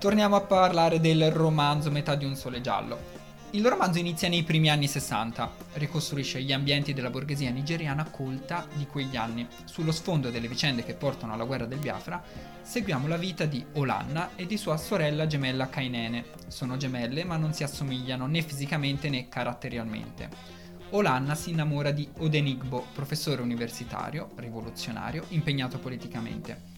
Torniamo 0.00 0.34
a 0.34 0.40
parlare 0.40 0.98
del 1.00 1.30
romanzo 1.30 1.90
Metà 1.92 2.14
di 2.16 2.24
un 2.24 2.34
sole 2.34 2.60
giallo. 2.60 3.18
Il 3.52 3.66
romanzo 3.66 3.98
inizia 3.98 4.28
nei 4.28 4.44
primi 4.44 4.70
anni 4.70 4.86
60, 4.86 5.52
ricostruisce 5.72 6.40
gli 6.40 6.52
ambienti 6.52 6.92
della 6.92 7.10
borghesia 7.10 7.50
nigeriana 7.50 8.04
colta 8.08 8.64
di 8.74 8.86
quegli 8.86 9.16
anni. 9.16 9.44
Sullo 9.64 9.90
sfondo 9.90 10.30
delle 10.30 10.46
vicende 10.46 10.84
che 10.84 10.94
portano 10.94 11.32
alla 11.32 11.42
guerra 11.42 11.66
del 11.66 11.80
Biafra, 11.80 12.22
seguiamo 12.62 13.08
la 13.08 13.16
vita 13.16 13.46
di 13.46 13.64
Olanna 13.72 14.36
e 14.36 14.46
di 14.46 14.56
sua 14.56 14.76
sorella 14.76 15.26
gemella 15.26 15.68
Kainene. 15.68 16.26
Sono 16.46 16.76
gemelle 16.76 17.24
ma 17.24 17.36
non 17.36 17.52
si 17.52 17.64
assomigliano 17.64 18.26
né 18.26 18.40
fisicamente 18.42 19.08
né 19.08 19.28
caratterialmente. 19.28 20.28
Olanna 20.90 21.34
si 21.34 21.50
innamora 21.50 21.90
di 21.90 22.08
Odenigbo, 22.18 22.86
professore 22.94 23.42
universitario, 23.42 24.30
rivoluzionario, 24.36 25.24
impegnato 25.30 25.80
politicamente. 25.80 26.69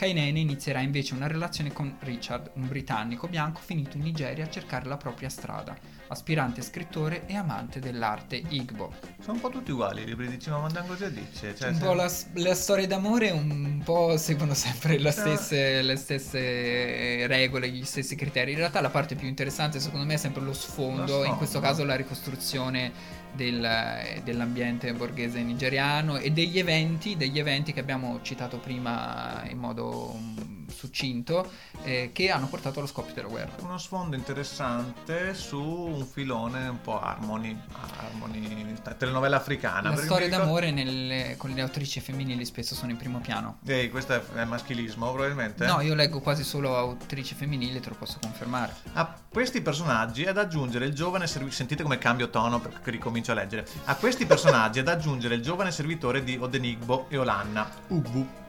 Kainene 0.00 0.38
inizierà 0.38 0.80
invece 0.80 1.12
una 1.12 1.26
relazione 1.26 1.74
con 1.74 1.94
Richard, 1.98 2.52
un 2.54 2.66
britannico 2.66 3.28
bianco 3.28 3.60
finito 3.62 3.98
in 3.98 4.04
Nigeria 4.04 4.46
a 4.46 4.48
cercare 4.48 4.88
la 4.88 4.96
propria 4.96 5.28
strada, 5.28 5.76
aspirante 6.06 6.62
scrittore 6.62 7.26
e 7.26 7.36
amante 7.36 7.80
dell'arte 7.80 8.42
Igbo. 8.48 8.94
Sono 9.20 9.34
un 9.34 9.40
po' 9.40 9.50
tutti 9.50 9.72
uguali 9.72 10.00
i 10.00 10.06
libri 10.06 10.28
di 10.28 10.38
Cimamandangosi 10.38 11.04
e 11.04 11.12
Dice. 11.12 11.54
Cioè, 11.54 11.68
un 11.68 11.74
se- 11.74 11.84
po' 11.84 11.92
la, 11.92 12.10
le 12.32 12.54
storie 12.54 12.86
d'amore 12.86 13.30
un 13.30 13.82
po' 13.84 14.16
seguono 14.16 14.54
sempre 14.54 14.96
le 14.96 15.10
stesse, 15.10 15.82
le 15.82 15.96
stesse 15.96 17.26
regole, 17.26 17.68
gli 17.68 17.84
stessi 17.84 18.16
criteri. 18.16 18.52
In 18.52 18.56
realtà 18.56 18.80
la 18.80 18.88
parte 18.88 19.16
più 19.16 19.28
interessante 19.28 19.80
secondo 19.80 20.06
me 20.06 20.14
è 20.14 20.16
sempre 20.16 20.40
lo 20.40 20.54
sfondo, 20.54 21.02
Lo 21.02 21.08
sfondo. 21.08 21.26
in 21.26 21.36
questo 21.36 21.60
caso 21.60 21.84
la 21.84 21.96
ricostruzione 21.96 23.18
del- 23.32 24.20
dell'ambiente 24.24 24.92
borghese 24.94 25.42
nigeriano 25.42 26.16
e 26.18 26.30
degli 26.30 26.58
eventi, 26.58 27.16
degli 27.16 27.38
eventi 27.38 27.72
che 27.72 27.80
abbiamo 27.80 28.20
citato 28.22 28.58
prima 28.58 29.42
in 29.48 29.58
modo 29.58 30.14
mm, 30.16 30.59
succinto 30.72 31.50
eh, 31.82 32.10
che 32.12 32.30
hanno 32.30 32.46
portato 32.46 32.78
allo 32.78 32.88
scoppio 32.88 33.14
della 33.14 33.28
guerra. 33.28 33.52
Uno 33.60 33.78
sfondo 33.78 34.16
interessante 34.16 35.34
su 35.34 35.60
un 35.60 36.04
filone 36.06 36.68
un 36.68 36.80
po' 36.80 37.00
harmony, 37.00 37.56
harmony 37.98 38.76
telenovela 38.96 39.36
africana. 39.36 39.90
Le 39.90 39.96
storie 39.96 40.26
mi 40.26 40.32
ricordo- 40.32 40.44
d'amore 40.44 40.70
nelle- 40.70 41.34
con 41.36 41.50
le 41.50 41.60
autrici 41.60 42.00
femminili 42.00 42.44
spesso 42.44 42.74
sono 42.74 42.90
in 42.90 42.96
primo 42.96 43.18
piano. 43.20 43.58
Ehi, 43.66 43.88
questo 43.90 44.22
è, 44.34 44.44
maschilismo 44.44 45.12
probabilmente? 45.12 45.66
No, 45.66 45.80
io 45.80 45.94
leggo 45.94 46.20
quasi 46.20 46.44
solo 46.44 46.76
autrici 46.76 47.34
femminili, 47.34 47.80
te 47.80 47.88
lo 47.88 47.94
posso 47.96 48.18
confermare. 48.20 48.74
A 48.94 49.14
questi 49.28 49.60
personaggi 49.60 50.24
è 50.24 50.32
da 50.32 50.42
aggiungere 50.42 50.86
il 50.86 50.94
giovane 50.94 51.26
servitore. 51.26 51.56
Sentite 51.56 51.82
come 51.82 51.98
cambio 51.98 52.30
tono 52.30 52.60
perché 52.60 52.90
ricomincio 52.90 53.32
a 53.32 53.34
leggere. 53.34 53.66
A 53.84 53.94
questi 53.96 54.26
personaggi 54.26 54.82
da 54.82 54.92
aggiungere 54.92 55.34
il 55.36 55.42
giovane 55.42 55.70
servitore 55.70 56.22
di 56.24 56.36
Odenigbo 56.38 57.06
e 57.08 57.16
Olanna, 57.16 57.68
Ugwu. 57.88 58.39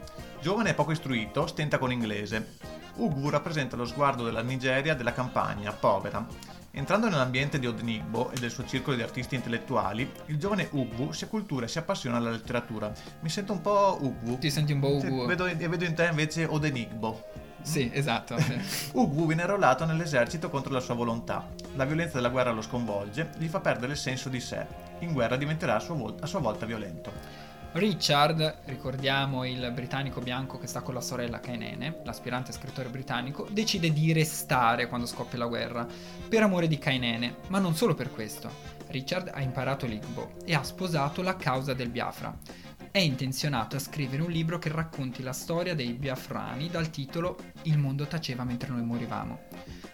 Giovane 0.42 0.70
e 0.70 0.74
poco 0.74 0.90
istruito, 0.90 1.46
stenta 1.46 1.78
con 1.78 1.90
l'inglese. 1.90 2.56
Ugwu 2.96 3.30
rappresenta 3.30 3.76
lo 3.76 3.84
sguardo 3.84 4.24
della 4.24 4.42
Nigeria 4.42 4.96
della 4.96 5.12
campagna, 5.12 5.70
povera. 5.70 6.26
Entrando 6.72 7.08
nell'ambiente 7.08 7.60
di 7.60 7.68
Odenigbo 7.68 8.32
e 8.32 8.40
del 8.40 8.50
suo 8.50 8.66
circolo 8.66 8.96
di 8.96 9.02
artisti 9.02 9.36
intellettuali, 9.36 10.10
il 10.26 10.38
giovane 10.38 10.66
Ugwu 10.72 11.12
si 11.12 11.22
accultura 11.22 11.66
e 11.66 11.68
si 11.68 11.78
appassiona 11.78 12.16
alla 12.16 12.30
letteratura. 12.30 12.92
Mi 13.20 13.28
sento 13.28 13.52
un 13.52 13.60
po' 13.60 13.98
Ugwu. 14.00 14.38
Ti 14.38 14.50
senti 14.50 14.72
un 14.72 14.80
po' 14.80 14.98
vedo, 15.26 15.46
e 15.46 15.54
vedo 15.54 15.84
in 15.84 15.94
te 15.94 16.06
invece 16.06 16.44
Odenigbo. 16.44 17.22
Sì, 17.62 17.88
esatto. 17.92 18.36
sì. 18.42 18.58
Ugwu 18.94 19.26
viene 19.26 19.42
arruolato 19.42 19.84
nell'esercito 19.84 20.50
contro 20.50 20.72
la 20.72 20.80
sua 20.80 20.94
volontà. 20.94 21.46
La 21.76 21.84
violenza 21.84 22.16
della 22.16 22.30
guerra 22.30 22.50
lo 22.50 22.62
sconvolge, 22.62 23.30
gli 23.38 23.46
fa 23.46 23.60
perdere 23.60 23.92
il 23.92 23.98
senso 23.98 24.28
di 24.28 24.40
sé. 24.40 24.66
In 24.98 25.12
guerra 25.12 25.36
diventerà 25.36 25.76
a 25.76 25.78
sua, 25.78 25.94
vol- 25.94 26.16
a 26.20 26.26
sua 26.26 26.40
volta 26.40 26.66
violento. 26.66 27.41
Richard, 27.74 28.58
ricordiamo 28.66 29.46
il 29.46 29.70
britannico 29.72 30.20
bianco 30.20 30.58
che 30.58 30.66
sta 30.66 30.82
con 30.82 30.92
la 30.92 31.00
sorella 31.00 31.40
Kainene, 31.40 32.00
l'aspirante 32.04 32.52
scrittore 32.52 32.90
britannico, 32.90 33.48
decide 33.50 33.90
di 33.94 34.12
restare 34.12 34.88
quando 34.88 35.06
scoppia 35.06 35.38
la 35.38 35.46
guerra, 35.46 35.86
per 36.28 36.42
amore 36.42 36.68
di 36.68 36.76
Kainene, 36.76 37.36
ma 37.48 37.58
non 37.58 37.74
solo 37.74 37.94
per 37.94 38.10
questo. 38.12 38.50
Richard 38.88 39.30
ha 39.32 39.40
imparato 39.40 39.86
l'Igbo 39.86 40.32
e 40.44 40.54
ha 40.54 40.62
sposato 40.62 41.22
la 41.22 41.36
causa 41.36 41.72
del 41.72 41.88
Biafra. 41.88 42.36
È 42.92 42.98
intenzionato 42.98 43.76
a 43.76 43.78
scrivere 43.78 44.20
un 44.20 44.30
libro 44.30 44.58
che 44.58 44.68
racconti 44.68 45.22
la 45.22 45.32
storia 45.32 45.74
dei 45.74 45.94
biafrani 45.94 46.68
dal 46.68 46.90
titolo 46.90 47.38
Il 47.62 47.78
mondo 47.78 48.06
taceva 48.06 48.44
mentre 48.44 48.68
noi 48.68 48.82
morivamo. 48.82 49.40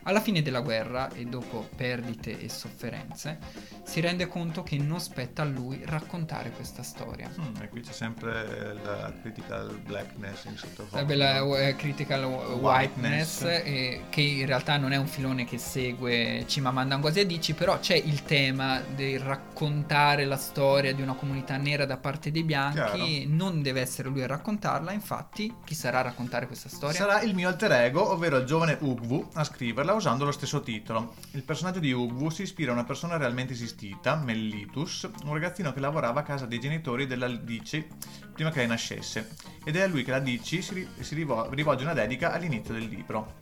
Alla 0.02 0.20
fine 0.20 0.42
della 0.42 0.62
guerra 0.62 1.08
e 1.12 1.26
dopo 1.26 1.68
perdite 1.76 2.40
e 2.40 2.48
sofferenze, 2.48 3.38
si 3.84 4.00
rende 4.00 4.26
conto 4.26 4.62
che 4.62 4.78
non 4.78 5.00
spetta 5.00 5.42
a 5.42 5.44
lui 5.44 5.82
raccontare 5.84 6.50
questa 6.50 6.82
storia. 6.82 7.30
Mm, 7.38 7.60
e 7.60 7.68
qui 7.68 7.82
c'è 7.82 7.92
sempre 7.92 8.74
la 8.82 9.12
critical 9.20 9.78
blackness 9.84 10.44
in 10.46 10.56
sottofondo. 10.56 10.90
Sarebbe 10.90 11.14
la 11.14 11.68
eh, 11.68 11.76
critical 11.76 12.24
whiteness, 12.24 13.42
eh, 13.42 14.04
che 14.08 14.20
in 14.20 14.46
realtà 14.46 14.76
non 14.78 14.92
è 14.92 14.96
un 14.96 15.06
filone 15.06 15.44
che 15.44 15.58
segue 15.58 16.44
Chimamanda 16.46 16.96
Ngozi 16.96 17.20
Adichie, 17.20 17.54
però 17.54 17.78
c'è 17.78 17.96
il 17.96 18.22
tema 18.24 18.80
del 18.80 19.20
raccontare 19.20 20.24
la 20.24 20.36
storia 20.36 20.94
di 20.94 21.02
una 21.02 21.14
comunità 21.14 21.56
nera 21.58 21.84
da 21.84 21.98
parte 21.98 22.30
dei 22.30 22.44
bianchi, 22.44 22.87
Chiaro. 22.96 23.34
non 23.34 23.62
deve 23.62 23.80
essere 23.80 24.08
lui 24.08 24.22
a 24.22 24.26
raccontarla, 24.26 24.92
infatti 24.92 25.54
chi 25.64 25.74
sarà 25.74 26.00
a 26.00 26.02
raccontare 26.02 26.46
questa 26.46 26.68
storia? 26.68 26.96
Sarà 26.96 27.20
il 27.22 27.34
mio 27.34 27.48
alter 27.48 27.72
ego, 27.72 28.10
ovvero 28.10 28.38
il 28.38 28.46
giovane 28.46 28.76
Ugwu, 28.80 29.28
a 29.34 29.44
scriverla 29.44 29.92
usando 29.92 30.24
lo 30.24 30.32
stesso 30.32 30.60
titolo. 30.60 31.14
Il 31.32 31.42
personaggio 31.42 31.80
di 31.80 31.92
Ugwu 31.92 32.30
si 32.30 32.42
ispira 32.42 32.70
a 32.70 32.74
una 32.74 32.84
persona 32.84 33.16
realmente 33.16 33.52
esistita, 33.52 34.16
Mellitus, 34.16 35.08
un 35.24 35.32
ragazzino 35.32 35.72
che 35.72 35.80
lavorava 35.80 36.20
a 36.20 36.22
casa 36.22 36.46
dei 36.46 36.60
genitori 36.60 37.06
della 37.06 37.28
Dici 37.28 37.86
prima 38.32 38.50
che 38.50 38.58
lei 38.58 38.68
nascesse, 38.68 39.34
ed 39.64 39.74
è 39.76 39.82
a 39.82 39.86
lui 39.86 40.04
che 40.04 40.12
la 40.12 40.20
Dici 40.20 40.62
si, 40.62 40.74
ri- 40.74 40.88
si 41.00 41.14
rivo- 41.14 41.50
rivolge 41.50 41.82
una 41.82 41.92
dedica 41.92 42.32
all'inizio 42.32 42.72
del 42.72 42.84
libro. 42.84 43.34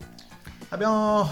Abbiamo 0.71 1.31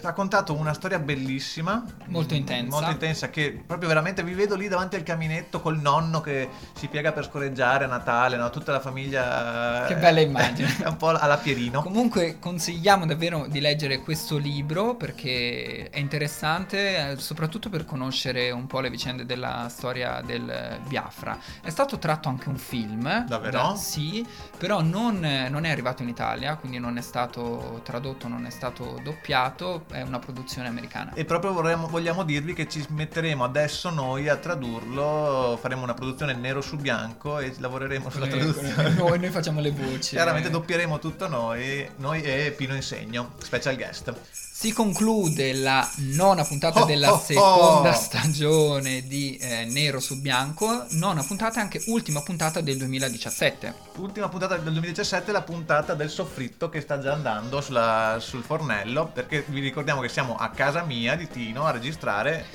raccontato 0.00 0.54
una 0.54 0.72
storia 0.72 0.98
bellissima, 0.98 1.84
Molto 2.06 2.34
intensa. 2.34 2.74
molto 2.76 2.90
intensa, 2.90 3.30
che 3.30 3.62
proprio 3.66 3.88
veramente 3.88 4.22
vi 4.22 4.34
vedo 4.34 4.54
lì 4.54 4.68
davanti 4.68 4.96
al 4.96 5.02
caminetto 5.02 5.60
col 5.60 5.78
nonno 5.78 6.20
che 6.20 6.48
si 6.74 6.88
piega 6.88 7.12
per 7.12 7.24
scorreggiare 7.24 7.84
a 7.84 7.88
Natale, 7.88 8.36
no? 8.36 8.50
tutta 8.50 8.72
la 8.72 8.80
famiglia. 8.80 9.84
Che 9.86 9.96
bella 9.96 10.20
immagine. 10.20 10.74
È 10.82 10.86
un 10.86 10.96
po' 10.96 11.08
alla 11.08 11.36
Pierino. 11.36 11.82
Comunque 11.82 12.38
consigliamo 12.38 13.06
davvero 13.06 13.46
di 13.48 13.60
leggere 13.60 14.00
questo 14.00 14.36
libro 14.36 14.94
perché 14.94 15.88
è 15.90 15.98
interessante, 15.98 17.10
eh, 17.12 17.16
soprattutto 17.18 17.68
per 17.68 17.84
conoscere 17.84 18.50
un 18.50 18.66
po' 18.66 18.80
le 18.80 18.90
vicende 18.90 19.24
della 19.26 19.66
storia 19.68 20.20
del 20.24 20.78
Biafra. 20.86 21.38
È 21.60 21.70
stato 21.70 21.98
tratto 21.98 22.28
anche 22.28 22.48
un 22.48 22.56
film. 22.56 23.24
Davvero? 23.26 23.50
da- 23.58 23.76
sì, 23.76 24.26
però 24.58 24.80
non, 24.82 25.24
eh, 25.24 25.48
non 25.48 25.64
è 25.64 25.70
arrivato 25.70 26.02
in 26.02 26.08
Italia, 26.08 26.56
quindi 26.56 26.78
non 26.78 26.96
è 26.98 27.02
stato 27.02 27.80
tradotto, 27.84 28.28
non 28.28 28.46
è 28.46 28.50
stato 28.50 28.98
doppiato, 29.02 29.84
è 29.96 30.02
una 30.02 30.18
produzione 30.18 30.68
americana. 30.68 31.12
E 31.14 31.24
proprio 31.24 31.52
vorremmo- 31.52 31.88
vogliamo 31.88 32.22
dirvi 32.22 32.52
che 32.52 32.68
ci 32.68 32.84
metteremo 32.88 33.42
adesso 33.44 33.88
noi 33.90 34.28
a 34.28 34.36
tradurlo, 34.36 35.58
faremo 35.60 35.82
una 35.82 35.94
produzione 35.94 36.34
nero 36.34 36.60
su 36.60 36.76
bianco 36.76 37.38
e 37.38 37.54
lavoreremo 37.58 38.10
sulla 38.10 38.26
Eh, 38.26 38.28
traduzione. 38.28 38.90
Noi, 38.90 39.18
noi 39.18 39.30
facciamo 39.30 39.60
le 39.60 39.70
voci. 39.70 40.10
Chiaramente 40.10 40.48
eh. 40.48 40.50
doppieremo 40.50 40.98
tutto 40.98 41.28
noi, 41.28 41.88
noi 41.96 42.22
e 42.22 42.52
Pino 42.56 42.74
Insegno, 42.74 43.32
special 43.38 43.76
guest. 43.76 44.14
Si 44.58 44.72
conclude 44.72 45.52
la 45.52 45.86
nona 45.96 46.42
puntata 46.42 46.80
Oh, 46.80 46.84
della 46.86 47.12
oh, 47.12 47.18
seconda 47.18 47.90
oh. 47.90 47.92
stagione 47.92 49.06
di 49.06 49.36
eh, 49.36 49.66
Nero 49.66 50.00
su 50.00 50.18
Bianco, 50.18 50.86
nona 50.92 51.22
puntata 51.22 51.58
e 51.58 51.62
anche 51.62 51.82
ultima 51.88 52.22
puntata 52.22 52.62
del 52.62 52.78
2017. 52.78 53.74
Ultima 53.96 54.30
puntata 54.30 54.54
del 54.54 54.72
2017 54.72 55.28
è 55.28 55.32
la 55.34 55.42
puntata 55.42 55.92
del 55.92 56.08
soffritto 56.08 56.70
che 56.70 56.80
sta 56.80 56.98
già 56.98 57.12
andando 57.12 57.60
sulla- 57.60 58.16
sul 58.18 58.42
fornello, 58.42 59.08
perché 59.12 59.44
vi 59.46 59.60
ricordiamo 59.60 60.00
che 60.00 60.08
siamo 60.08 60.36
a 60.36 60.48
casa 60.48 60.82
mia 60.84 61.16
di 61.16 61.28
Tino 61.28 61.66
a 61.66 61.70
registrare. 61.70 62.46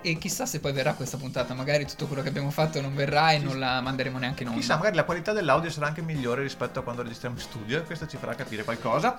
E 0.00 0.16
chissà 0.16 0.46
se 0.46 0.60
poi 0.60 0.70
verrà 0.70 0.94
questa 0.94 1.16
puntata, 1.16 1.54
magari 1.54 1.86
tutto 1.86 2.06
quello 2.06 2.22
che 2.22 2.28
abbiamo 2.28 2.52
fatto 2.52 2.80
non 2.80 2.94
verrà 2.94 3.32
e 3.32 3.38
non 3.38 3.58
la 3.58 3.80
manderemo 3.80 4.16
neanche 4.16 4.44
onda. 4.44 4.56
Chissà, 4.56 4.76
magari 4.76 4.94
la 4.94 5.02
qualità 5.02 5.32
dell'audio 5.32 5.70
sarà 5.70 5.88
anche 5.88 6.02
migliore 6.02 6.42
rispetto 6.42 6.78
a 6.78 6.82
quando 6.84 7.02
registriamo 7.02 7.34
in 7.34 7.42
studio 7.42 7.78
e 7.78 7.82
questo 7.82 8.06
ci 8.06 8.16
farà 8.16 8.36
capire 8.36 8.62
qualcosa. 8.62 9.16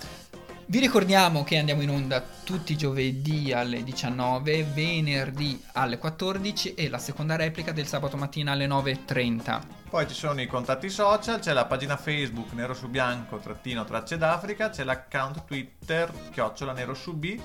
Vi 0.69 0.77
ricordiamo 0.77 1.43
che 1.43 1.57
andiamo 1.57 1.81
in 1.81 1.89
onda 1.89 2.23
tutti 2.43 2.73
i 2.73 2.77
giovedì 2.77 3.51
alle 3.51 3.83
19, 3.83 4.65
venerdì 4.65 5.59
alle 5.71 5.97
14 5.97 6.75
e 6.75 6.89
la 6.89 6.99
seconda 6.99 7.35
replica 7.35 7.71
del 7.71 7.87
sabato 7.87 8.17
mattina 8.17 8.51
alle 8.51 8.67
9.30. 8.67 9.61
Poi 9.89 10.07
ci 10.07 10.13
sono 10.13 10.39
i 10.41 10.45
contatti 10.45 10.91
social, 10.91 11.39
c'è 11.39 11.53
la 11.53 11.65
pagina 11.65 11.97
Facebook 11.97 12.53
Nero 12.53 12.75
su 12.75 12.87
Bianco 12.87 13.37
trattino 13.37 13.83
tracce 13.83 14.19
d'Africa, 14.19 14.69
c'è 14.69 14.83
l'account 14.83 15.43
Twitter 15.45 16.13
chiocciola 16.29 16.73
Nero 16.73 16.93
su 16.93 17.17
B. 17.17 17.39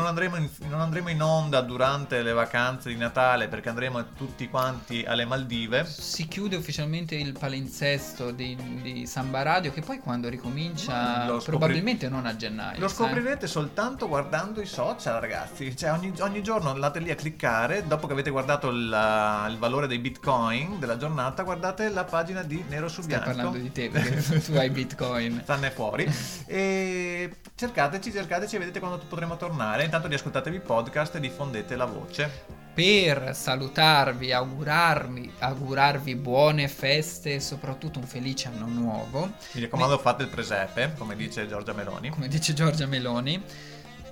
non 0.00 0.08
andremo, 0.08 0.36
in, 0.36 0.48
non 0.68 0.80
andremo 0.80 1.10
in 1.10 1.22
onda 1.22 1.60
durante 1.60 2.22
le 2.22 2.32
vacanze 2.32 2.88
di 2.88 2.96
Natale 2.96 3.48
perché 3.48 3.68
andremo 3.68 4.12
tutti 4.16 4.48
quanti 4.48 5.04
alle 5.04 5.24
Maldive. 5.26 5.84
Si 5.84 6.26
chiude 6.26 6.56
ufficialmente 6.56 7.14
il 7.14 7.36
palinsesto 7.38 8.30
di, 8.30 8.56
di 8.80 9.06
Samba 9.06 9.42
Radio 9.42 9.72
che 9.72 9.82
poi 9.82 9.98
quando 9.98 10.28
ricomincia 10.28 11.26
scopri- 11.26 11.44
probabilmente 11.44 12.08
non 12.08 12.26
a 12.26 12.34
gennaio. 12.34 12.80
Lo 12.80 12.88
sai? 12.88 13.06
scoprirete 13.06 13.46
soltanto 13.46 14.08
guardando 14.08 14.60
i 14.60 14.66
social, 14.66 15.20
ragazzi. 15.20 15.76
Cioè, 15.76 15.92
ogni, 15.92 16.12
ogni 16.20 16.42
giorno 16.42 16.70
andate 16.70 16.98
lì 17.00 17.10
a 17.10 17.14
cliccare. 17.14 17.86
Dopo 17.86 18.06
che 18.06 18.12
avete 18.14 18.30
guardato 18.30 18.70
il, 18.70 19.46
il 19.50 19.56
valore 19.58 19.86
dei 19.86 19.98
bitcoin 19.98 20.78
della 20.78 20.96
giornata, 20.96 21.42
guardate 21.42 21.88
la 21.90 22.04
pagina 22.04 22.42
di 22.42 22.64
Nero 22.68 22.88
su 22.88 23.02
Stai 23.02 23.18
Bianco. 23.18 23.26
parlando 23.36 23.58
di 23.58 23.70
te 23.72 23.88
perché 23.90 24.40
tu 24.40 24.52
hai 24.54 24.70
bitcoin. 24.70 25.40
Stanne 25.42 25.70
fuori. 25.70 26.08
E 26.50 27.30
cercateci, 27.54 28.10
cercateci 28.10 28.56
e 28.56 28.58
vedete 28.58 28.80
quando 28.80 28.98
potremo 29.08 29.36
tornare. 29.36 29.84
Intanto 29.90 30.06
riascoltatevi 30.06 30.58
i 30.58 30.60
podcast 30.60 31.16
e 31.16 31.20
diffondete 31.20 31.74
la 31.74 31.84
voce. 31.84 32.44
Per 32.72 33.34
salutarvi, 33.34 34.32
augurarvi, 34.32 35.32
augurarvi 35.40 36.14
buone 36.14 36.68
feste 36.68 37.34
e 37.34 37.40
soprattutto 37.40 37.98
un 37.98 38.06
felice 38.06 38.46
anno 38.46 38.66
nuovo. 38.66 39.32
Mi 39.50 39.62
raccomando, 39.62 39.98
fate 39.98 40.22
il 40.22 40.28
presepe, 40.28 40.94
come 40.96 41.16
dice 41.16 41.48
Giorgia 41.48 41.72
Meloni. 41.72 42.10
come 42.10 42.28
dice 42.28 42.52
Giorgia 42.52 42.86
Meloni. 42.86 43.42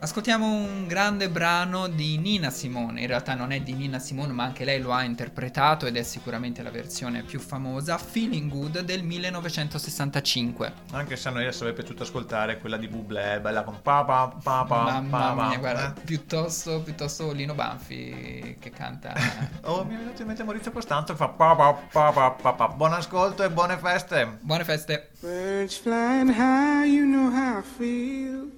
Ascoltiamo 0.01 0.47
un 0.47 0.87
grande 0.87 1.29
brano 1.29 1.89
di 1.89 2.19
Nina 2.19 2.51
Simone, 2.51 3.01
in 3.01 3.09
realtà 3.09 3.35
non 3.35 3.51
è 3.51 3.61
di 3.61 3.73
Nina 3.73 3.99
Simone 3.99 4.33
ma 4.33 4.45
anche 4.45 4.65
lei 4.65 4.81
lo 4.81 4.93
ha 4.93 5.03
interpretato 5.03 5.87
ed 5.87 5.97
è 5.97 6.05
sicuramente 6.05 6.63
la 6.63 6.71
versione 6.71 7.23
più 7.23 7.41
famosa, 7.41 7.99
Feeling 7.99 8.49
Good 8.49 8.81
del 8.83 9.03
1965. 9.03 10.73
Anche 10.93 11.17
se 11.17 11.29
a 11.29 11.33
noi 11.33 11.43
adesso 11.43 11.67
è 11.67 11.73
piaciuto 11.73 12.05
ascoltare 12.05 12.59
quella 12.59 12.77
di 12.77 12.87
Bublé, 12.87 13.41
bella 13.41 13.65
con 13.65 13.83
pa 13.83 14.05
pa 14.05 14.33
pa 14.41 14.65
pa 14.65 14.83
Mamma 14.85 15.19
pa, 15.19 15.33
pa, 15.35 15.49
mia, 15.49 15.59
guarda, 15.59 15.93
eh. 15.93 16.01
piuttosto, 16.05 16.81
piuttosto 16.81 17.33
Lino 17.33 17.55
Banfi 17.55 18.57
che 18.61 18.71
canta... 18.71 19.15
Oh, 19.69 19.85
mi 19.85 19.97
è 19.97 19.99
venuto 19.99 20.23
in 20.23 20.29
mente 20.29 20.45
Maurizio 20.45 20.71
Costanzo 20.71 21.13
che 21.13 21.19
fa 21.19 21.29
pa 21.29 21.57
pa 21.57 21.73
pa 21.73 22.13
pa 22.13 22.31
pa 22.31 22.53
pa. 22.53 22.69
Buon 22.69 22.93
ascolto 22.93 23.43
e 23.43 23.51
buone 23.51 23.77
feste! 23.77 24.39
Buone 24.41 24.63
feste! 24.63 25.11
Birds 25.21 25.77
flying 25.77 26.31
high, 26.31 26.87
you 26.87 27.05
know 27.05 27.31
how 27.31 27.59
I 27.59 27.63
feel. 27.63 28.58